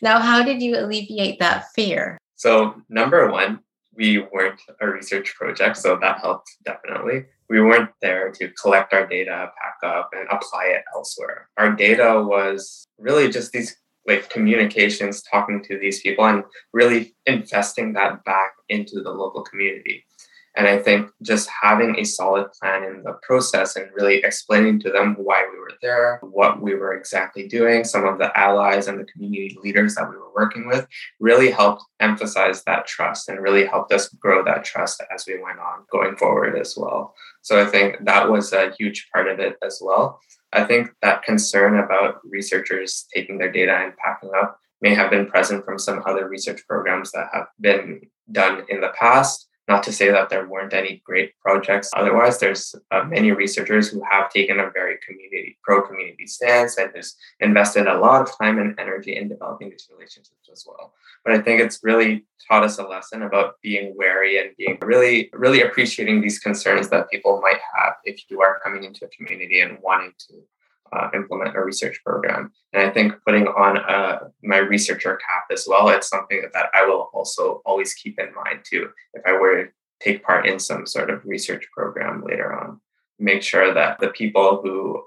Now, 0.02 0.18
how 0.18 0.42
did 0.42 0.60
you 0.60 0.76
alleviate 0.76 1.38
that 1.38 1.66
fear? 1.74 2.18
So, 2.36 2.74
number 2.88 3.30
one, 3.30 3.60
we 3.94 4.18
weren't 4.18 4.60
a 4.80 4.88
research 4.88 5.34
project, 5.34 5.76
so 5.76 5.96
that 6.00 6.20
helped 6.20 6.50
definitely. 6.64 7.26
We 7.52 7.60
weren't 7.60 7.90
there 8.00 8.30
to 8.30 8.48
collect 8.48 8.94
our 8.94 9.06
data, 9.06 9.52
pack 9.60 9.76
up, 9.84 10.08
and 10.14 10.26
apply 10.30 10.68
it 10.68 10.84
elsewhere. 10.94 11.50
Our 11.58 11.72
data 11.72 12.24
was 12.26 12.86
really 12.98 13.28
just 13.28 13.52
these 13.52 13.76
like 14.08 14.30
communications, 14.30 15.22
talking 15.30 15.62
to 15.64 15.78
these 15.78 16.00
people, 16.00 16.24
and 16.24 16.44
really 16.72 17.14
investing 17.26 17.92
that 17.92 18.24
back 18.24 18.52
into 18.70 19.02
the 19.02 19.10
local 19.10 19.42
community. 19.42 20.02
And 20.54 20.68
I 20.68 20.78
think 20.78 21.08
just 21.22 21.48
having 21.62 21.98
a 21.98 22.04
solid 22.04 22.48
plan 22.52 22.84
in 22.84 23.02
the 23.04 23.14
process 23.22 23.76
and 23.76 23.90
really 23.94 24.16
explaining 24.16 24.80
to 24.80 24.90
them 24.90 25.16
why 25.18 25.48
we 25.50 25.58
were 25.58 25.72
there, 25.80 26.20
what 26.22 26.60
we 26.60 26.74
were 26.74 26.92
exactly 26.92 27.48
doing, 27.48 27.84
some 27.84 28.04
of 28.04 28.18
the 28.18 28.38
allies 28.38 28.86
and 28.86 29.00
the 29.00 29.04
community 29.04 29.56
leaders 29.62 29.94
that 29.94 30.10
we 30.10 30.16
were 30.16 30.34
working 30.34 30.66
with 30.66 30.86
really 31.20 31.50
helped 31.50 31.82
emphasize 32.00 32.62
that 32.64 32.86
trust 32.86 33.30
and 33.30 33.40
really 33.40 33.64
helped 33.64 33.92
us 33.92 34.08
grow 34.10 34.44
that 34.44 34.64
trust 34.64 35.02
as 35.14 35.26
we 35.26 35.42
went 35.42 35.58
on 35.58 35.84
going 35.90 36.16
forward 36.16 36.58
as 36.58 36.74
well. 36.76 37.14
So 37.40 37.60
I 37.60 37.66
think 37.66 38.04
that 38.04 38.30
was 38.30 38.52
a 38.52 38.72
huge 38.78 39.08
part 39.12 39.28
of 39.28 39.40
it 39.40 39.56
as 39.64 39.80
well. 39.82 40.20
I 40.52 40.64
think 40.64 40.90
that 41.00 41.22
concern 41.22 41.78
about 41.78 42.20
researchers 42.24 43.06
taking 43.14 43.38
their 43.38 43.50
data 43.50 43.74
and 43.74 43.96
packing 43.96 44.30
up 44.36 44.58
may 44.82 44.94
have 44.94 45.10
been 45.10 45.26
present 45.26 45.64
from 45.64 45.78
some 45.78 46.02
other 46.04 46.28
research 46.28 46.60
programs 46.68 47.10
that 47.12 47.28
have 47.32 47.46
been 47.60 48.02
done 48.30 48.64
in 48.68 48.80
the 48.80 48.92
past. 48.98 49.48
Not 49.68 49.84
to 49.84 49.92
say 49.92 50.10
that 50.10 50.28
there 50.28 50.48
weren't 50.48 50.74
any 50.74 51.02
great 51.04 51.38
projects. 51.40 51.90
Otherwise, 51.94 52.40
there's 52.40 52.74
uh, 52.90 53.04
many 53.04 53.30
researchers 53.30 53.88
who 53.88 54.02
have 54.10 54.30
taken 54.30 54.58
a 54.58 54.70
very 54.70 54.98
community 55.06 55.56
pro 55.62 55.82
community 55.82 56.26
stance 56.26 56.76
and 56.78 56.90
has 56.96 57.14
invested 57.38 57.86
a 57.86 57.98
lot 57.98 58.22
of 58.22 58.36
time 58.36 58.58
and 58.58 58.78
energy 58.78 59.16
in 59.16 59.28
developing 59.28 59.70
these 59.70 59.88
relationships 59.92 60.48
as 60.50 60.64
well. 60.66 60.92
But 61.24 61.34
I 61.34 61.38
think 61.40 61.60
it's 61.60 61.78
really 61.82 62.24
taught 62.48 62.64
us 62.64 62.78
a 62.78 62.82
lesson 62.82 63.22
about 63.22 63.60
being 63.62 63.94
wary 63.96 64.38
and 64.40 64.50
being 64.56 64.78
really, 64.82 65.30
really 65.32 65.62
appreciating 65.62 66.20
these 66.20 66.40
concerns 66.40 66.88
that 66.88 67.10
people 67.10 67.40
might 67.40 67.60
have 67.76 67.94
if 68.04 68.22
you 68.28 68.40
are 68.42 68.60
coming 68.64 68.82
into 68.82 69.04
a 69.04 69.08
community 69.08 69.60
and 69.60 69.78
wanting 69.80 70.12
to 70.28 70.42
uh, 70.92 71.08
implement 71.14 71.56
a 71.56 71.62
research 71.62 72.00
program. 72.04 72.52
And 72.72 72.86
I 72.86 72.90
think 72.90 73.14
putting 73.26 73.46
on 73.48 73.78
uh, 73.78 74.28
my 74.42 74.58
researcher 74.58 75.16
cap 75.16 75.44
as 75.50 75.66
well, 75.68 75.88
it's 75.88 76.08
something 76.08 76.42
that 76.52 76.66
I 76.74 76.84
will 76.84 77.10
also 77.12 77.62
always 77.64 77.94
keep 77.94 78.18
in 78.18 78.34
mind 78.34 78.60
too. 78.64 78.90
If 79.14 79.22
I 79.26 79.32
were 79.32 79.64
to 79.64 79.70
take 80.00 80.22
part 80.22 80.46
in 80.46 80.58
some 80.58 80.86
sort 80.86 81.10
of 81.10 81.24
research 81.24 81.66
program 81.72 82.24
later 82.24 82.52
on, 82.52 82.80
make 83.18 83.42
sure 83.42 83.72
that 83.72 84.00
the 84.00 84.08
people 84.08 84.60
who 84.62 85.02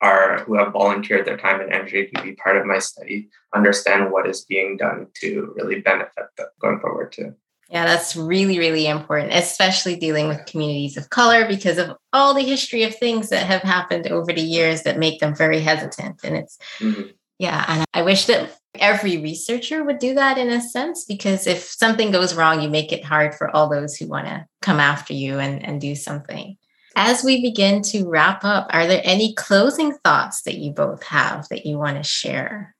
are 0.00 0.44
who 0.44 0.56
have 0.56 0.72
volunteered 0.72 1.26
their 1.26 1.36
time 1.36 1.60
and 1.60 1.72
energy 1.72 2.06
to 2.06 2.22
be 2.22 2.32
part 2.32 2.56
of 2.56 2.64
my 2.64 2.78
study 2.78 3.28
understand 3.54 4.12
what 4.12 4.28
is 4.28 4.44
being 4.44 4.76
done 4.76 5.08
to 5.14 5.52
really 5.56 5.80
benefit 5.80 6.26
them 6.36 6.46
going 6.60 6.78
forward 6.78 7.12
too. 7.12 7.34
Yeah, 7.68 7.84
that's 7.84 8.16
really, 8.16 8.58
really 8.58 8.86
important, 8.86 9.34
especially 9.34 9.96
dealing 9.96 10.26
with 10.26 10.46
communities 10.46 10.96
of 10.96 11.10
color 11.10 11.46
because 11.46 11.76
of 11.76 11.96
all 12.14 12.32
the 12.32 12.42
history 12.42 12.82
of 12.84 12.94
things 12.94 13.28
that 13.28 13.46
have 13.46 13.60
happened 13.60 14.06
over 14.08 14.32
the 14.32 14.40
years 14.40 14.82
that 14.82 14.98
make 14.98 15.20
them 15.20 15.34
very 15.34 15.60
hesitant. 15.60 16.20
And 16.24 16.36
it's, 16.36 16.56
mm-hmm. 16.78 17.08
yeah, 17.38 17.64
and 17.68 17.84
I 17.92 18.02
wish 18.02 18.24
that 18.24 18.56
every 18.74 19.18
researcher 19.18 19.84
would 19.84 19.98
do 19.98 20.14
that 20.14 20.38
in 20.38 20.48
a 20.48 20.62
sense 20.62 21.04
because 21.04 21.46
if 21.46 21.58
something 21.58 22.10
goes 22.10 22.34
wrong, 22.34 22.62
you 22.62 22.70
make 22.70 22.90
it 22.90 23.04
hard 23.04 23.34
for 23.34 23.54
all 23.54 23.68
those 23.68 23.96
who 23.96 24.08
want 24.08 24.26
to 24.26 24.46
come 24.62 24.80
after 24.80 25.12
you 25.12 25.38
and, 25.38 25.62
and 25.62 25.78
do 25.78 25.94
something. 25.94 26.56
As 26.96 27.22
we 27.22 27.42
begin 27.42 27.82
to 27.82 28.08
wrap 28.08 28.44
up, 28.44 28.68
are 28.70 28.86
there 28.86 29.02
any 29.04 29.34
closing 29.34 29.92
thoughts 30.04 30.42
that 30.42 30.56
you 30.56 30.72
both 30.72 31.02
have 31.04 31.46
that 31.50 31.66
you 31.66 31.76
want 31.76 31.98
to 31.98 32.02
share? 32.02 32.74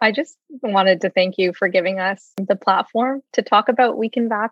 I 0.00 0.12
just 0.12 0.36
wanted 0.62 1.00
to 1.02 1.10
thank 1.10 1.38
you 1.38 1.52
for 1.52 1.68
giving 1.68 2.00
us 2.00 2.32
the 2.36 2.56
platform 2.56 3.22
to 3.32 3.42
talk 3.42 3.68
about 3.68 3.96
We 3.96 4.10
Can 4.10 4.28
Vax 4.28 4.50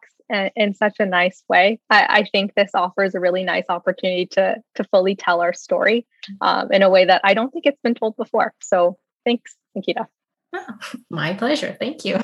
in 0.57 0.75
such 0.75 0.97
a 0.99 1.07
nice 1.07 1.43
way. 1.49 1.81
I, 1.91 2.07
I, 2.09 2.25
think 2.25 2.55
this 2.55 2.71
offers 2.75 3.15
a 3.15 3.21
really 3.21 3.45
nice 3.45 3.67
opportunity 3.69 4.27
to 4.33 4.57
to 4.77 4.85
fully 4.85 5.15
tell 5.15 5.41
our 5.41 5.53
story 5.53 6.07
um, 6.41 6.73
in 6.73 6.83
a 6.83 6.89
way 6.89 7.05
that 7.05 7.21
I 7.25 7.35
don't 7.35 7.53
think 7.53 7.67
it's 7.67 7.81
been 7.83 7.95
told 7.95 8.17
before. 8.17 8.55
So 8.63 8.99
thanks, 9.25 9.55
Nikita. 9.75 10.07
Oh, 10.55 10.67
my 11.11 11.35
pleasure. 11.35 11.77
Thank 11.79 12.05
you. 12.05 12.19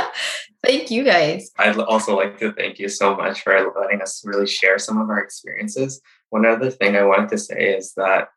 thank 0.64 0.90
you 0.90 1.04
guys. 1.04 1.50
I'd 1.58 1.78
also 1.78 2.16
like 2.16 2.38
to 2.38 2.52
thank 2.52 2.78
you 2.78 2.88
so 2.88 3.14
much 3.14 3.42
for 3.42 3.72
letting 3.80 4.02
us 4.02 4.22
really 4.24 4.46
share 4.46 4.78
some 4.78 4.98
of 4.98 5.08
our 5.08 5.18
experiences. 5.18 6.00
One 6.30 6.46
other 6.46 6.70
thing 6.70 6.96
I 6.96 7.04
wanted 7.04 7.30
to 7.30 7.38
say 7.38 7.76
is 7.76 7.92
that 7.94 8.28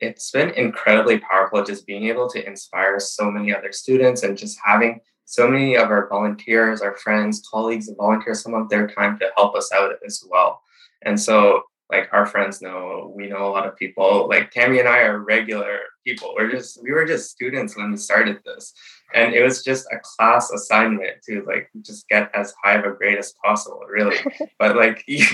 it's 0.00 0.30
been 0.30 0.50
incredibly 0.50 1.18
powerful 1.18 1.64
just 1.64 1.86
being 1.86 2.04
able 2.04 2.28
to 2.30 2.46
inspire 2.46 3.00
so 3.00 3.30
many 3.30 3.54
other 3.54 3.72
students 3.72 4.22
and 4.22 4.38
just 4.38 4.58
having 4.64 5.00
so 5.24 5.46
many 5.46 5.76
of 5.76 5.90
our 5.90 6.08
volunteers, 6.08 6.80
our 6.80 6.96
friends, 6.96 7.46
colleagues, 7.50 7.88
and 7.88 7.96
volunteers 7.96 8.40
some 8.42 8.54
of 8.54 8.68
their 8.68 8.86
time 8.86 9.18
to 9.18 9.30
help 9.36 9.54
us 9.54 9.70
out 9.72 9.92
as 10.06 10.24
well. 10.28 10.62
And 11.02 11.20
so, 11.20 11.62
like 11.90 12.08
our 12.12 12.26
friends 12.26 12.62
know, 12.62 13.12
we 13.14 13.28
know 13.28 13.46
a 13.46 13.50
lot 13.52 13.66
of 13.66 13.76
people. 13.76 14.26
Like 14.28 14.50
Tammy 14.50 14.78
and 14.78 14.88
I 14.88 15.00
are 15.00 15.18
regular 15.18 15.80
people. 16.08 16.34
We're 16.36 16.50
just 16.50 16.82
we 16.82 16.92
were 16.92 17.04
just 17.04 17.30
students 17.30 17.76
when 17.76 17.90
we 17.90 17.96
started 17.96 18.38
this, 18.44 18.72
and 19.14 19.34
it 19.34 19.42
was 19.42 19.62
just 19.62 19.86
a 19.92 19.98
class 20.02 20.50
assignment 20.50 21.22
to 21.26 21.44
like 21.46 21.70
just 21.82 22.08
get 22.08 22.30
as 22.34 22.54
high 22.62 22.74
of 22.74 22.84
a 22.84 22.92
grade 22.92 23.18
as 23.18 23.34
possible 23.44 23.82
really. 23.88 24.16
But 24.58 24.76
like 24.76 25.04
you, 25.06 25.24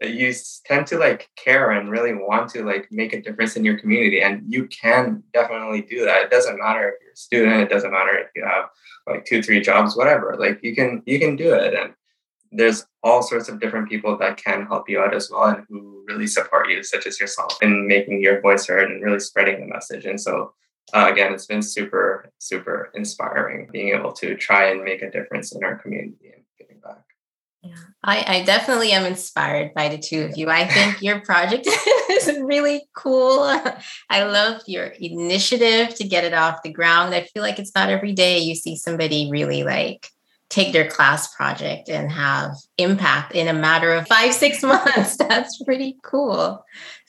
you 0.00 0.32
tend 0.64 0.86
to 0.88 0.98
like 0.98 1.28
care 1.36 1.70
and 1.72 1.90
really 1.90 2.14
want 2.14 2.50
to 2.50 2.64
like 2.64 2.88
make 2.90 3.12
a 3.12 3.20
difference 3.20 3.56
in 3.56 3.64
your 3.64 3.78
community. 3.78 4.22
And 4.22 4.42
you 4.46 4.66
can 4.66 5.22
definitely 5.32 5.82
do 5.82 6.04
that. 6.04 6.22
It 6.24 6.30
doesn't 6.30 6.58
matter 6.58 6.88
if 6.88 6.94
you're 7.02 7.12
a 7.12 7.16
student. 7.16 7.62
It 7.62 7.70
doesn't 7.70 7.92
matter 7.92 8.16
if 8.16 8.28
you 8.34 8.44
have 8.44 8.66
like 9.06 9.24
two 9.24 9.42
three 9.42 9.60
jobs 9.60 9.96
whatever. 9.96 10.36
Like 10.38 10.60
you 10.62 10.74
can 10.74 11.02
you 11.06 11.18
can 11.18 11.36
do 11.36 11.54
it. 11.54 11.74
And 11.74 11.94
there's 12.52 12.86
all 13.02 13.22
sorts 13.22 13.48
of 13.48 13.60
different 13.60 13.88
people 13.88 14.16
that 14.18 14.36
can 14.36 14.66
help 14.66 14.88
you 14.88 15.00
out 15.00 15.14
as 15.14 15.30
well 15.30 15.44
and 15.44 15.64
who 15.68 16.04
really 16.06 16.26
support 16.26 16.68
you 16.68 16.82
such 16.82 17.06
as 17.06 17.18
yourself 17.18 17.56
in 17.62 17.86
making 17.86 18.22
your 18.22 18.40
voice 18.40 18.66
heard 18.66 18.90
and 18.90 19.02
really 19.02 19.20
spreading 19.20 19.60
the 19.60 19.72
message 19.72 20.04
and 20.04 20.20
so 20.20 20.52
uh, 20.92 21.08
again, 21.10 21.32
it's 21.32 21.46
been 21.46 21.62
super, 21.62 22.30
super 22.38 22.90
inspiring 22.94 23.68
being 23.72 23.94
able 23.94 24.12
to 24.12 24.36
try 24.36 24.70
and 24.70 24.84
make 24.84 25.02
a 25.02 25.10
difference 25.10 25.52
in 25.52 25.64
our 25.64 25.76
community 25.76 26.32
and 26.34 26.42
giving 26.58 26.80
back. 26.80 27.02
Yeah, 27.62 27.76
I, 28.02 28.24
I 28.38 28.42
definitely 28.42 28.92
am 28.92 29.06
inspired 29.06 29.72
by 29.72 29.88
the 29.88 29.98
two 29.98 30.22
of 30.22 30.36
you. 30.36 30.50
I 30.50 30.66
think 30.66 31.00
your 31.00 31.20
project 31.20 31.66
is 32.10 32.30
really 32.42 32.82
cool. 32.94 33.38
I 34.10 34.24
love 34.24 34.62
your 34.66 34.86
initiative 34.86 35.94
to 35.94 36.04
get 36.04 36.24
it 36.24 36.34
off 36.34 36.62
the 36.62 36.72
ground. 36.72 37.14
I 37.14 37.22
feel 37.22 37.42
like 37.42 37.58
it's 37.58 37.74
not 37.74 37.88
every 37.88 38.12
day 38.12 38.40
you 38.40 38.54
see 38.54 38.76
somebody 38.76 39.30
really 39.30 39.62
like 39.62 40.08
take 40.52 40.72
their 40.72 40.88
class 40.88 41.34
project 41.34 41.88
and 41.88 42.12
have 42.12 42.54
impact 42.76 43.34
in 43.34 43.48
a 43.48 43.54
matter 43.54 43.92
of 43.94 44.06
five 44.06 44.34
six 44.34 44.62
months. 44.62 45.16
That's 45.16 45.62
pretty 45.62 45.98
cool 46.02 46.62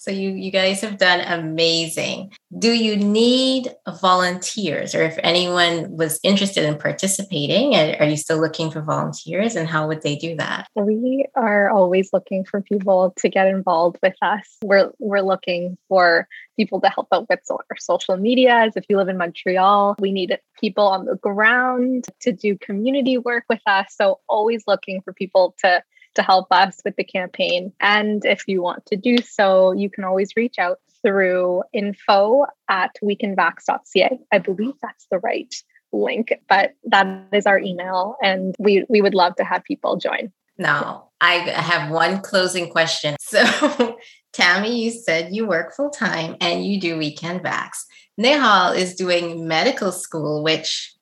so 0.03 0.11
you 0.11 0.31
you 0.31 0.51
guys 0.51 0.81
have 0.81 0.97
done 0.97 1.21
amazing. 1.21 2.33
Do 2.59 2.73
you 2.73 2.97
need 2.97 3.73
volunteers 4.01 4.93
or 4.93 5.01
if 5.01 5.17
anyone 5.23 5.95
was 5.95 6.19
interested 6.23 6.65
in 6.65 6.77
participating 6.77 7.73
are 7.73 8.05
you 8.05 8.17
still 8.17 8.41
looking 8.41 8.69
for 8.69 8.81
volunteers 8.81 9.55
and 9.55 9.65
how 9.65 9.87
would 9.87 10.01
they 10.01 10.17
do 10.17 10.35
that? 10.35 10.67
We 10.75 11.25
are 11.35 11.69
always 11.69 12.11
looking 12.11 12.43
for 12.43 12.59
people 12.59 13.13
to 13.19 13.29
get 13.29 13.47
involved 13.47 13.97
with 14.03 14.15
us. 14.21 14.57
We're 14.61 14.91
we're 14.99 15.21
looking 15.21 15.77
for 15.87 16.27
people 16.57 16.81
to 16.81 16.89
help 16.89 17.07
out 17.13 17.29
with 17.29 17.39
our 17.49 17.77
social 17.79 18.17
medias. 18.17 18.73
If 18.75 18.83
you 18.89 18.97
live 18.97 19.07
in 19.07 19.17
montreal 19.17 19.95
we 19.99 20.11
need 20.11 20.37
people 20.59 20.85
on 20.85 21.05
the 21.05 21.15
ground 21.15 22.07
to 22.19 22.33
do 22.33 22.57
community 22.57 23.17
work 23.17 23.45
with 23.47 23.61
us. 23.65 23.95
So 23.95 24.19
always 24.27 24.65
looking 24.67 25.01
for 25.01 25.13
people 25.13 25.55
to 25.59 25.81
to 26.15 26.23
help 26.23 26.47
us 26.51 26.79
with 26.85 26.95
the 26.95 27.03
campaign. 27.03 27.73
And 27.79 28.23
if 28.25 28.43
you 28.47 28.61
want 28.61 28.85
to 28.87 28.95
do 28.95 29.17
so, 29.17 29.71
you 29.71 29.89
can 29.89 30.03
always 30.03 30.35
reach 30.35 30.59
out 30.59 30.79
through 31.01 31.63
info 31.73 32.45
at 32.69 32.91
wecanvax.ca. 33.03 34.19
I 34.31 34.37
believe 34.39 34.73
that's 34.81 35.07
the 35.11 35.19
right 35.19 35.53
link, 35.91 36.33
but 36.49 36.73
that 36.85 37.27
is 37.33 37.45
our 37.45 37.59
email. 37.59 38.15
And 38.21 38.55
we, 38.57 38.85
we 38.89 39.01
would 39.01 39.13
love 39.13 39.35
to 39.35 39.43
have 39.43 39.63
people 39.63 39.97
join. 39.97 40.31
Now, 40.57 41.09
I 41.19 41.33
have 41.33 41.91
one 41.91 42.21
closing 42.21 42.69
question. 42.69 43.15
So, 43.33 43.97
Tammy, 44.33 44.83
you 44.83 44.91
said 44.91 45.33
you 45.33 45.47
work 45.47 45.73
full 45.75 45.89
time 45.89 46.35
and 46.39 46.63
you 46.63 46.79
do 46.79 46.97
We 46.97 47.15
Can 47.15 47.39
Vax. 47.39 47.85
Nehal 48.19 48.75
is 48.75 48.93
doing 48.93 49.47
medical 49.47 49.91
school, 49.91 50.43
which 50.43 50.93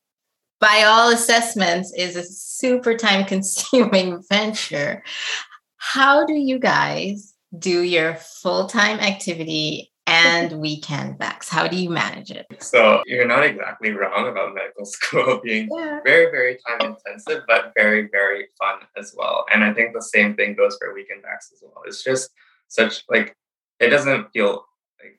by 0.61 0.83
all 0.83 1.09
assessments 1.09 1.91
is 1.97 2.15
a 2.15 2.23
super 2.23 2.95
time 2.95 3.25
consuming 3.25 4.23
venture. 4.29 5.03
How 5.77 6.25
do 6.25 6.33
you 6.33 6.59
guys 6.59 7.33
do 7.57 7.81
your 7.81 8.15
full 8.15 8.67
time 8.67 8.99
activity 8.99 9.91
and 10.05 10.51
We 10.61 10.79
Can 10.79 11.17
Vax? 11.17 11.49
How 11.49 11.67
do 11.67 11.75
you 11.75 11.89
manage 11.89 12.29
it? 12.29 12.45
So 12.59 13.01
you're 13.07 13.27
not 13.27 13.43
exactly 13.43 13.91
wrong 13.91 14.29
about 14.29 14.53
medical 14.53 14.85
school 14.85 15.41
being 15.43 15.67
yeah. 15.75 15.99
very, 16.05 16.29
very 16.31 16.59
time 16.67 16.95
intensive, 16.95 17.43
but 17.47 17.73
very, 17.75 18.07
very 18.11 18.45
fun 18.59 18.81
as 18.95 19.13
well. 19.17 19.45
And 19.51 19.63
I 19.63 19.73
think 19.73 19.93
the 19.93 20.01
same 20.01 20.35
thing 20.35 20.55
goes 20.55 20.77
for 20.79 20.93
We 20.93 21.05
Can 21.05 21.17
Vax 21.17 21.51
as 21.51 21.63
well. 21.63 21.81
It's 21.85 22.03
just 22.03 22.29
such 22.67 23.03
like 23.09 23.35
it 23.79 23.89
doesn't 23.89 24.27
feel 24.31 24.65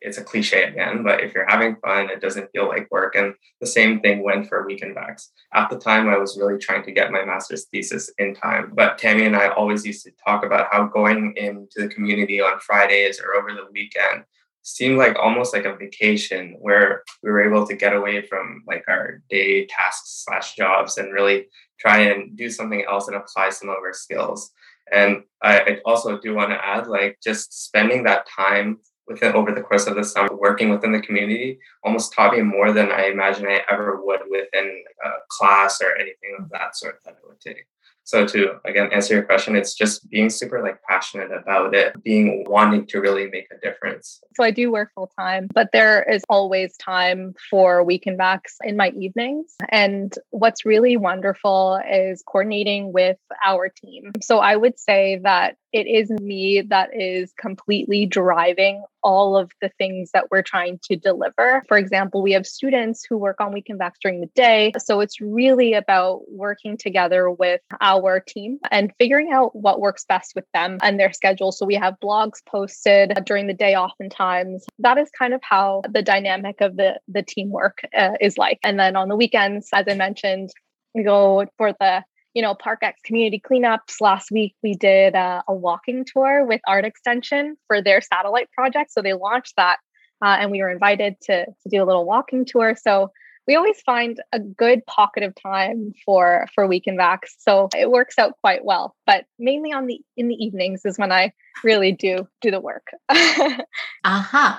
it's 0.01 0.19
a 0.19 0.25
cliche 0.25 0.65
again, 0.65 1.03
but 1.03 1.21
if 1.21 1.35
you're 1.35 1.49
having 1.49 1.77
fun, 1.77 2.11
it 2.11 2.21
doesn't 2.21 2.51
feel 2.53 2.69
like 2.69 2.91
work. 2.91 3.15
And 3.15 3.35
the 3.61 3.67
same 3.67 4.01
thing 4.01 4.23
went 4.23 4.49
for 4.49 4.67
We 4.67 4.79
Can 4.79 4.95
Vax. 4.95 5.29
At 5.55 5.71
the 5.71 5.79
time, 5.79 6.09
I 6.09 6.19
was 6.19 6.39
really 6.39 6.59
trying 6.59 6.85
to 6.85 6.93
get 6.93 7.13
my 7.13 7.25
master's 7.25 7.67
thesis 7.67 8.11
in 8.19 8.35
time. 8.35 8.73
But 8.75 8.99
Tammy 8.99 9.25
and 9.25 9.37
I 9.37 9.49
always 9.49 9.85
used 9.85 10.05
to 10.05 10.13
talk 10.25 10.45
about 10.45 10.69
how 10.71 10.87
going 10.87 11.35
into 11.37 11.83
the 11.83 11.89
community 11.89 12.41
on 12.41 12.61
Fridays 12.61 13.21
or 13.21 13.35
over 13.35 13.53
the 13.53 13.71
weekend 13.73 14.25
seemed 14.63 14.97
like 14.97 15.17
almost 15.17 15.53
like 15.53 15.65
a 15.65 15.77
vacation 15.77 16.57
where 16.61 17.03
we 17.23 17.31
were 17.31 17.45
able 17.45 17.67
to 17.67 17.75
get 17.75 17.97
away 17.97 18.23
from 18.23 18.63
like 18.67 18.85
our 18.89 19.21
day 19.29 19.67
tasks 19.67 20.25
slash 20.25 20.55
jobs 20.55 20.99
and 20.99 21.13
really 21.13 21.47
try 21.81 21.99
and 21.99 22.37
do 22.37 22.49
something 22.49 22.85
else 22.89 23.09
and 23.09 23.17
apply 23.17 23.51
some 23.51 23.69
of 23.69 23.77
our 23.77 23.93
skills. 23.93 24.53
And 24.93 25.23
I 25.43 25.79
also 25.85 26.19
do 26.19 26.35
want 26.35 26.51
to 26.51 26.65
add, 26.65 26.87
like, 26.87 27.19
just 27.23 27.65
spending 27.65 28.05
that 28.05 28.27
time 28.29 28.79
within 29.07 29.33
over 29.33 29.53
the 29.53 29.63
course 29.63 29.87
of 29.87 29.97
the 29.97 30.05
summer 30.05 30.35
working 30.35 30.71
within 30.71 30.93
the 30.93 31.01
community 31.01 31.59
almost 31.85 32.13
taught 32.13 32.35
me 32.35 32.43
more 32.43 32.73
than 32.73 32.91
I 32.91 33.07
imagine 33.07 33.47
I 33.47 33.63
ever 33.71 34.01
would 34.05 34.21
within 34.31 34.85
a 35.05 35.11
class 35.29 35.81
or 35.81 35.95
anything 35.97 36.37
of 36.39 36.49
that 36.51 36.77
sort 36.77 37.01
that 37.05 37.15
I 37.15 37.29
would 37.29 37.41
take. 37.41 37.67
So 38.05 38.27
to 38.27 38.57
again 38.65 38.91
answer 38.93 39.15
your 39.15 39.23
question, 39.23 39.55
it's 39.55 39.75
just 39.75 40.11
being 40.11 40.29
super 40.29 40.61
like 40.61 40.83
passionate 40.89 41.31
about 41.31 41.75
it, 41.75 42.03
being 42.03 42.45
wanting 42.49 42.87
to 42.89 43.01
really 43.01 43.31
make 43.31 43.47
a 43.53 43.61
difference. 43.65 44.21
So 44.35 44.43
I 44.43 44.51
do 44.51 44.73
work 44.73 44.91
full 44.95 45.11
time, 45.17 45.47
but 45.55 45.69
there 45.73 46.03
is 46.03 46.23
always 46.29 46.77
time 46.79 47.35
for 47.49 47.85
We 47.85 47.99
Can 47.99 48.19
Vax 48.19 48.41
in 48.65 48.77
my 48.77 48.91
evenings. 48.91 49.55
And 49.69 50.13
what's 50.31 50.67
really 50.67 50.97
wonderful 50.97 51.81
is 51.89 52.25
coordinating 52.27 52.93
with 52.93 53.19
our 53.45 53.69
team. 53.69 54.13
So 54.21 54.39
I 54.39 54.57
would 54.57 54.79
say 54.79 55.21
that 55.23 55.57
it 55.73 55.87
is 55.87 56.11
me 56.11 56.63
that 56.69 56.91
is 56.93 57.33
completely 57.39 58.07
driving 58.07 58.85
all 59.03 59.37
of 59.37 59.51
the 59.61 59.71
things 59.79 60.11
that 60.13 60.31
we're 60.31 60.43
trying 60.43 60.79
to 60.85 60.97
deliver. 60.97 61.63
For 61.67 61.77
example, 61.77 62.23
we 62.23 62.33
have 62.33 62.47
students 62.47 63.05
who 63.09 63.19
work 63.19 63.41
on 63.41 63.53
We 63.53 63.63
Can 63.63 63.79
Vax 63.79 63.93
during 64.01 64.21
the 64.21 64.31
day. 64.35 64.73
So 64.79 65.01
it's 65.01 65.21
really 65.21 65.75
about 65.75 66.23
working 66.31 66.77
together 66.77 67.31
with 67.31 67.61
our 67.81 68.21
team 68.21 68.59
and 68.71 68.93
figuring 68.99 69.33
out 69.33 69.57
what 69.57 69.81
works 69.81 70.05
best 70.05 70.35
with 70.35 70.45
them 70.55 70.79
and 70.83 71.01
their 71.01 71.13
schedule. 71.13 71.53
So 71.53 71.67
we 71.67 71.75
have 71.75 71.97
blogs 72.03 72.45
posted 72.47 73.19
during 73.27 73.47
the 73.47 73.55
day 73.55 73.75
oftentimes. 73.75 74.65
That 74.79 74.99
is 74.99 75.11
kind 75.19 75.35
of 75.35 75.41
how 75.43 75.83
the 75.91 76.03
dynamic 76.03 76.61
of 76.61 76.77
the, 76.77 77.01
the 77.09 77.23
teamwork 77.23 77.83
uh, 77.97 78.13
is 78.21 78.39
like. 78.39 78.59
And 78.63 78.79
then 78.79 78.95
on 78.97 79.09
the 79.09 79.17
weekends, 79.17 79.69
as 79.73 79.87
I 79.89 79.95
mentioned, 79.95 80.51
we 80.95 81.03
go 81.03 81.47
for 81.57 81.73
the 81.81 82.05
you 82.35 82.43
know, 82.43 82.55
Park 82.55 82.81
X 82.83 83.01
community 83.05 83.41
cleanups. 83.41 84.01
Last 84.01 84.31
week 84.31 84.55
we 84.63 84.75
did 84.75 85.15
a, 85.15 85.43
a 85.49 85.55
walking 85.55 86.05
tour 86.05 86.45
with 86.45 86.61
Art 86.67 86.85
Extension 86.85 87.57
for 87.67 87.83
their 87.83 88.01
satellite 88.01 88.51
project. 88.53 88.93
So 88.93 89.03
they 89.03 89.13
launched 89.13 89.55
that, 89.57 89.79
uh, 90.23 90.37
and 90.41 90.51
we 90.51 90.61
were 90.61 90.71
invited 90.71 91.17
to 91.23 91.47
to 91.47 91.69
do 91.69 91.83
a 91.83 91.87
little 91.87 92.07
walking 92.07 92.45
tour. 92.45 92.77
So 92.81 93.11
we 93.47 93.57
always 93.57 93.81
find 93.81 94.23
a 94.33 94.39
good 94.39 94.87
pocket 94.87 95.25
of 95.25 95.35
time 95.35 95.93
for 96.05 96.47
for 96.55 96.67
We 96.67 96.81
Can 96.81 96.97
Vax. 96.97 97.19
So 97.39 97.69
it 97.77 97.91
works 97.91 98.19
out 98.19 98.35
quite 98.41 98.65
well. 98.65 98.95
But 99.07 99.25
mainly 99.39 99.73
on 99.73 99.87
the 99.87 100.01
in 100.17 100.29
the 100.29 100.37
evenings 100.37 100.85
is 100.85 100.99
when 100.99 101.13
I 101.13 101.33
really 101.65 101.93
do 101.93 102.29
do 102.41 102.51
the 102.51 102.61
work. 102.61 102.89
Aha. 103.09 103.65
uh-huh. 104.05 104.59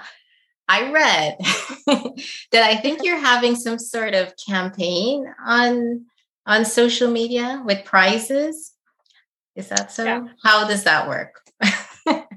I 0.69 0.91
read 0.91 1.37
that 2.51 2.63
I 2.63 2.77
think 2.77 3.03
you're 3.03 3.17
having 3.17 3.55
some 3.55 3.77
sort 3.77 4.15
of 4.15 4.33
campaign 4.47 5.25
on 5.45 6.05
on 6.45 6.65
social 6.65 7.09
media 7.09 7.61
with 7.65 7.85
prizes. 7.85 8.73
Is 9.55 9.69
that 9.69 9.91
so? 9.91 10.03
Yeah. 10.03 10.27
How 10.43 10.67
does 10.67 10.83
that 10.83 11.07
work? 11.07 11.41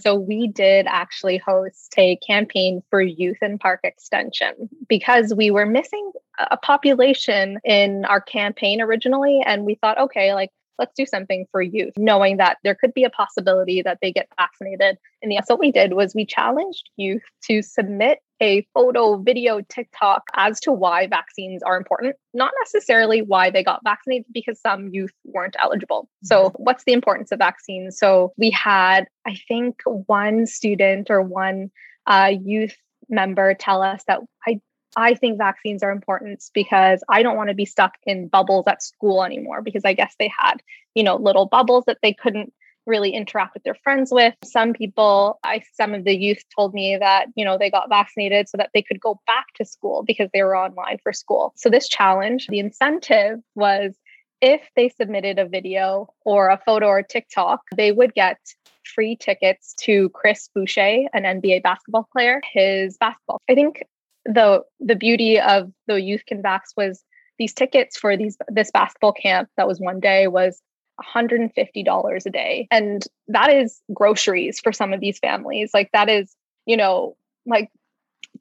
So 0.00 0.14
we 0.14 0.48
did 0.48 0.86
actually 0.88 1.38
host 1.38 1.92
a 1.98 2.16
campaign 2.16 2.82
for 2.88 3.02
youth 3.02 3.38
in 3.42 3.58
park 3.58 3.80
extension 3.84 4.70
because 4.88 5.34
we 5.34 5.50
were 5.50 5.66
missing 5.66 6.12
a 6.38 6.56
population 6.56 7.58
in 7.64 8.04
our 8.04 8.20
campaign 8.20 8.80
originally. 8.80 9.40
And 9.44 9.64
we 9.64 9.74
thought, 9.74 9.98
okay, 9.98 10.34
like 10.34 10.50
let's 10.78 10.94
do 10.94 11.06
something 11.06 11.46
for 11.50 11.62
youth, 11.62 11.94
knowing 11.96 12.38
that 12.38 12.58
there 12.64 12.74
could 12.74 12.94
be 12.94 13.04
a 13.04 13.10
possibility 13.10 13.82
that 13.82 13.98
they 14.00 14.12
get 14.12 14.28
vaccinated. 14.36 14.98
And 15.22 15.30
the, 15.30 15.40
so 15.46 15.54
what 15.54 15.60
we 15.60 15.72
did 15.72 15.92
was 15.92 16.14
we 16.14 16.26
challenged 16.26 16.90
youth 16.96 17.22
to 17.44 17.62
submit 17.62 18.18
a 18.40 18.66
photo, 18.74 19.18
video, 19.18 19.60
TikTok 19.68 20.24
as 20.34 20.58
to 20.60 20.72
why 20.72 21.06
vaccines 21.06 21.62
are 21.62 21.76
important, 21.76 22.16
not 22.34 22.52
necessarily 22.64 23.22
why 23.22 23.50
they 23.50 23.62
got 23.62 23.80
vaccinated, 23.84 24.26
because 24.32 24.60
some 24.60 24.88
youth 24.88 25.12
weren't 25.24 25.54
eligible. 25.62 26.08
So, 26.24 26.46
mm-hmm. 26.46 26.62
what's 26.62 26.84
the 26.84 26.92
importance 26.92 27.30
of 27.30 27.38
vaccines? 27.38 27.98
So, 27.98 28.32
we 28.36 28.50
had, 28.50 29.06
I 29.26 29.36
think, 29.46 29.82
one 29.84 30.46
student 30.46 31.08
or 31.08 31.22
one 31.22 31.70
uh, 32.06 32.32
youth 32.42 32.76
member 33.08 33.54
tell 33.54 33.82
us 33.82 34.02
that 34.08 34.20
I 34.46 34.60
I 34.96 35.14
think 35.14 35.38
vaccines 35.38 35.82
are 35.82 35.90
important 35.90 36.42
because 36.52 37.02
I 37.08 37.22
don't 37.22 37.36
want 37.36 37.48
to 37.48 37.54
be 37.54 37.64
stuck 37.64 37.94
in 38.04 38.28
bubbles 38.28 38.66
at 38.66 38.82
school 38.82 39.24
anymore 39.24 39.62
because 39.62 39.84
I 39.84 39.94
guess 39.94 40.14
they 40.18 40.30
had, 40.36 40.62
you 40.94 41.02
know, 41.02 41.16
little 41.16 41.46
bubbles 41.46 41.84
that 41.86 41.98
they 42.02 42.12
couldn't 42.12 42.52
really 42.86 43.10
interact 43.10 43.54
with 43.54 43.62
their 43.62 43.76
friends 43.76 44.10
with. 44.12 44.34
Some 44.44 44.72
people, 44.72 45.38
I 45.44 45.62
some 45.74 45.94
of 45.94 46.04
the 46.04 46.16
youth 46.16 46.42
told 46.54 46.74
me 46.74 46.96
that, 46.98 47.26
you 47.36 47.44
know, 47.44 47.56
they 47.56 47.70
got 47.70 47.88
vaccinated 47.88 48.48
so 48.48 48.56
that 48.58 48.70
they 48.74 48.82
could 48.82 49.00
go 49.00 49.20
back 49.26 49.46
to 49.56 49.64
school 49.64 50.02
because 50.02 50.28
they 50.32 50.42
were 50.42 50.56
online 50.56 50.98
for 51.02 51.12
school. 51.12 51.52
So 51.56 51.70
this 51.70 51.88
challenge, 51.88 52.48
the 52.48 52.58
incentive 52.58 53.40
was 53.54 53.94
if 54.40 54.60
they 54.74 54.88
submitted 54.88 55.38
a 55.38 55.46
video 55.46 56.12
or 56.24 56.48
a 56.48 56.60
photo 56.66 56.86
or 56.88 57.02
TikTok, 57.02 57.60
they 57.76 57.92
would 57.92 58.12
get 58.12 58.38
free 58.84 59.16
tickets 59.16 59.74
to 59.74 60.08
Chris 60.10 60.50
Boucher, 60.54 61.04
an 61.12 61.22
NBA 61.22 61.62
basketball 61.62 62.08
player, 62.12 62.40
his 62.52 62.96
basketball. 62.98 63.40
I 63.48 63.54
think 63.54 63.84
the 64.24 64.62
the 64.80 64.96
beauty 64.96 65.40
of 65.40 65.72
the 65.86 66.00
youth 66.00 66.24
can 66.26 66.42
vax 66.42 66.76
was 66.76 67.04
these 67.38 67.52
tickets 67.52 67.98
for 67.98 68.16
these 68.16 68.36
this 68.48 68.70
basketball 68.70 69.12
camp 69.12 69.48
that 69.56 69.66
was 69.66 69.80
one 69.80 70.00
day 70.00 70.26
was 70.28 70.60
$150 71.02 72.26
a 72.26 72.30
day. 72.30 72.68
And 72.70 73.04
that 73.28 73.52
is 73.52 73.80
groceries 73.92 74.60
for 74.60 74.72
some 74.72 74.92
of 74.92 75.00
these 75.00 75.18
families. 75.18 75.70
Like 75.74 75.90
that 75.92 76.08
is 76.08 76.34
you 76.66 76.76
know 76.76 77.16
like 77.46 77.70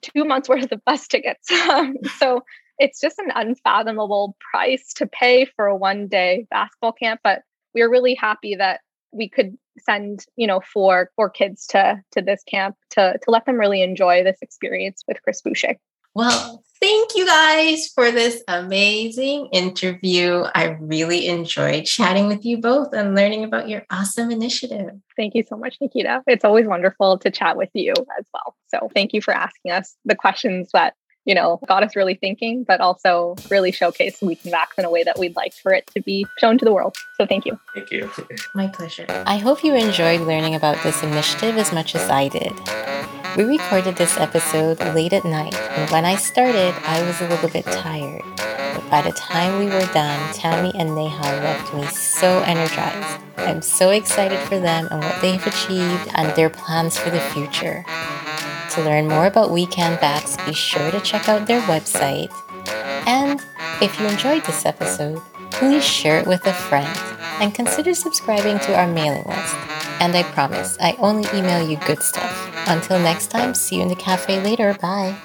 two 0.02 0.26
months 0.26 0.50
worth 0.50 0.72
of 0.72 0.84
bus 0.86 1.08
tickets. 1.08 1.50
Um, 1.72 1.96
so 2.17 2.44
it's 2.80 3.00
just 3.00 3.20
an 3.20 3.32
unfathomable 3.34 4.36
price 4.52 4.94
to 4.96 5.06
pay 5.06 5.46
for 5.46 5.67
a 5.67 5.76
one 5.76 6.08
day 6.08 6.48
basketball 6.50 6.91
camp 6.91 7.22
but 7.24 7.44
we're 7.74 7.89
really 7.89 8.15
happy 8.15 8.56
that 8.56 8.82
we 9.12 9.30
could 9.30 9.58
send 9.79 10.25
you 10.36 10.47
know 10.47 10.62
four 10.73 11.10
four 11.15 11.29
kids 11.29 11.65
to 11.67 12.01
to 12.12 12.21
this 12.21 12.43
camp 12.43 12.75
to 12.91 13.17
to 13.21 13.31
let 13.31 13.45
them 13.45 13.55
really 13.55 13.81
enjoy 13.81 14.23
this 14.23 14.38
experience 14.41 15.03
with 15.07 15.21
Chris 15.23 15.41
Boucher. 15.41 15.75
Well, 16.13 16.62
thank 16.81 17.15
you 17.15 17.25
guys 17.25 17.88
for 17.88 18.12
this 18.12 18.43
amazing 18.49 19.47
interview. 19.53 20.43
I 20.53 20.75
really 20.81 21.27
enjoyed 21.27 21.86
chatting 21.86 22.27
with 22.27 22.43
you 22.43 22.57
both 22.57 22.93
and 22.93 23.15
learning 23.15 23.45
about 23.45 23.69
your 23.69 23.86
awesome 23.89 24.29
initiative. 24.29 24.89
Thank 25.15 25.36
you 25.36 25.43
so 25.43 25.55
much, 25.55 25.77
Nikita. 25.79 26.21
It's 26.27 26.43
always 26.43 26.67
wonderful 26.67 27.17
to 27.19 27.31
chat 27.31 27.55
with 27.55 27.69
you 27.73 27.93
as 28.19 28.25
well. 28.34 28.55
So, 28.67 28.89
thank 28.93 29.13
you 29.13 29.21
for 29.21 29.34
asking 29.34 29.71
us 29.71 29.95
the 30.03 30.15
questions 30.15 30.71
that 30.73 30.95
you 31.25 31.36
know, 31.36 31.60
got 31.67 31.84
us 31.84 31.95
really 31.95 32.15
thinking, 32.15 32.63
but 32.63 32.81
also 32.81 33.36
really 33.49 33.71
showcase 33.71 34.21
We 34.21 34.36
Can 34.36 34.51
Vax 34.51 34.67
in 34.77 34.86
a 34.86 34.89
way 34.89 35.03
that 35.03 35.19
we'd 35.19 35.36
like 35.36 35.53
for 35.53 35.73
it 35.73 35.88
to 35.95 36.01
be 36.01 36.25
shown 36.39 36.57
to 36.57 36.65
the 36.65 36.73
world. 36.73 36.95
So 37.15 37.25
thank 37.25 37.45
you. 37.45 37.60
Thank 37.75 37.91
you. 37.91 38.10
My 38.55 38.67
pleasure. 38.67 39.05
I 39.10 39.38
hope 39.38 39.63
you 39.63 39.75
enjoyed 39.75 40.21
learning 40.21 40.55
about 40.55 40.81
this 40.84 41.03
initiative 41.03 41.57
as 41.57 41.71
much 41.71 41.95
as 41.95 42.10
I 42.10 42.27
did. 42.27 42.53
We 43.38 43.43
recorded 43.43 43.95
this 43.95 44.17
episode 44.17 44.79
late 44.93 45.13
at 45.13 45.23
night, 45.23 45.55
and 45.55 45.89
when 45.89 46.03
I 46.03 46.17
started, 46.17 46.73
I 46.84 47.01
was 47.03 47.21
a 47.21 47.29
little 47.29 47.47
bit 47.47 47.63
tired. 47.63 48.23
But 48.36 48.89
by 48.89 49.01
the 49.01 49.13
time 49.13 49.60
we 49.60 49.65
were 49.65 49.86
done, 49.93 50.34
Tammy 50.34 50.73
and 50.77 50.89
Nehal 50.89 51.41
left 51.41 51.73
me 51.73 51.86
so 51.88 52.39
energized. 52.39 53.23
I'm 53.38 53.62
so 53.62 53.91
excited 53.91 54.39
for 54.39 54.60
them 54.60 54.88
and 54.91 55.01
what 55.01 55.21
they've 55.21 55.45
achieved 55.47 56.10
and 56.13 56.36
their 56.36 56.49
plans 56.49 56.97
for 56.97 57.10
the 57.10 57.19
future. 57.19 57.86
To 58.75 58.81
learn 58.84 59.10
more 59.10 59.25
about 59.25 59.51
We 59.51 59.65
Can 59.65 59.97
Vax, 59.97 60.43
be 60.45 60.53
sure 60.53 60.91
to 60.91 61.01
check 61.01 61.27
out 61.27 61.45
their 61.45 61.62
website. 61.63 62.31
And 63.05 63.41
if 63.81 63.99
you 63.99 64.07
enjoyed 64.07 64.45
this 64.45 64.65
episode, 64.65 65.21
please 65.51 65.84
share 65.84 66.19
it 66.19 66.25
with 66.25 66.45
a 66.47 66.53
friend 66.53 66.89
and 67.41 67.53
consider 67.53 67.93
subscribing 67.93 68.60
to 68.60 68.75
our 68.77 68.88
mailing 68.88 69.25
list. 69.25 69.55
And 69.99 70.15
I 70.15 70.23
promise, 70.23 70.77
I 70.79 70.95
only 70.99 71.27
email 71.38 71.67
you 71.67 71.77
good 71.86 72.01
stuff. 72.01 72.49
Until 72.67 72.97
next 72.99 73.27
time, 73.27 73.55
see 73.55 73.75
you 73.75 73.81
in 73.81 73.89
the 73.89 73.95
cafe 73.95 74.41
later. 74.41 74.73
Bye. 74.81 75.17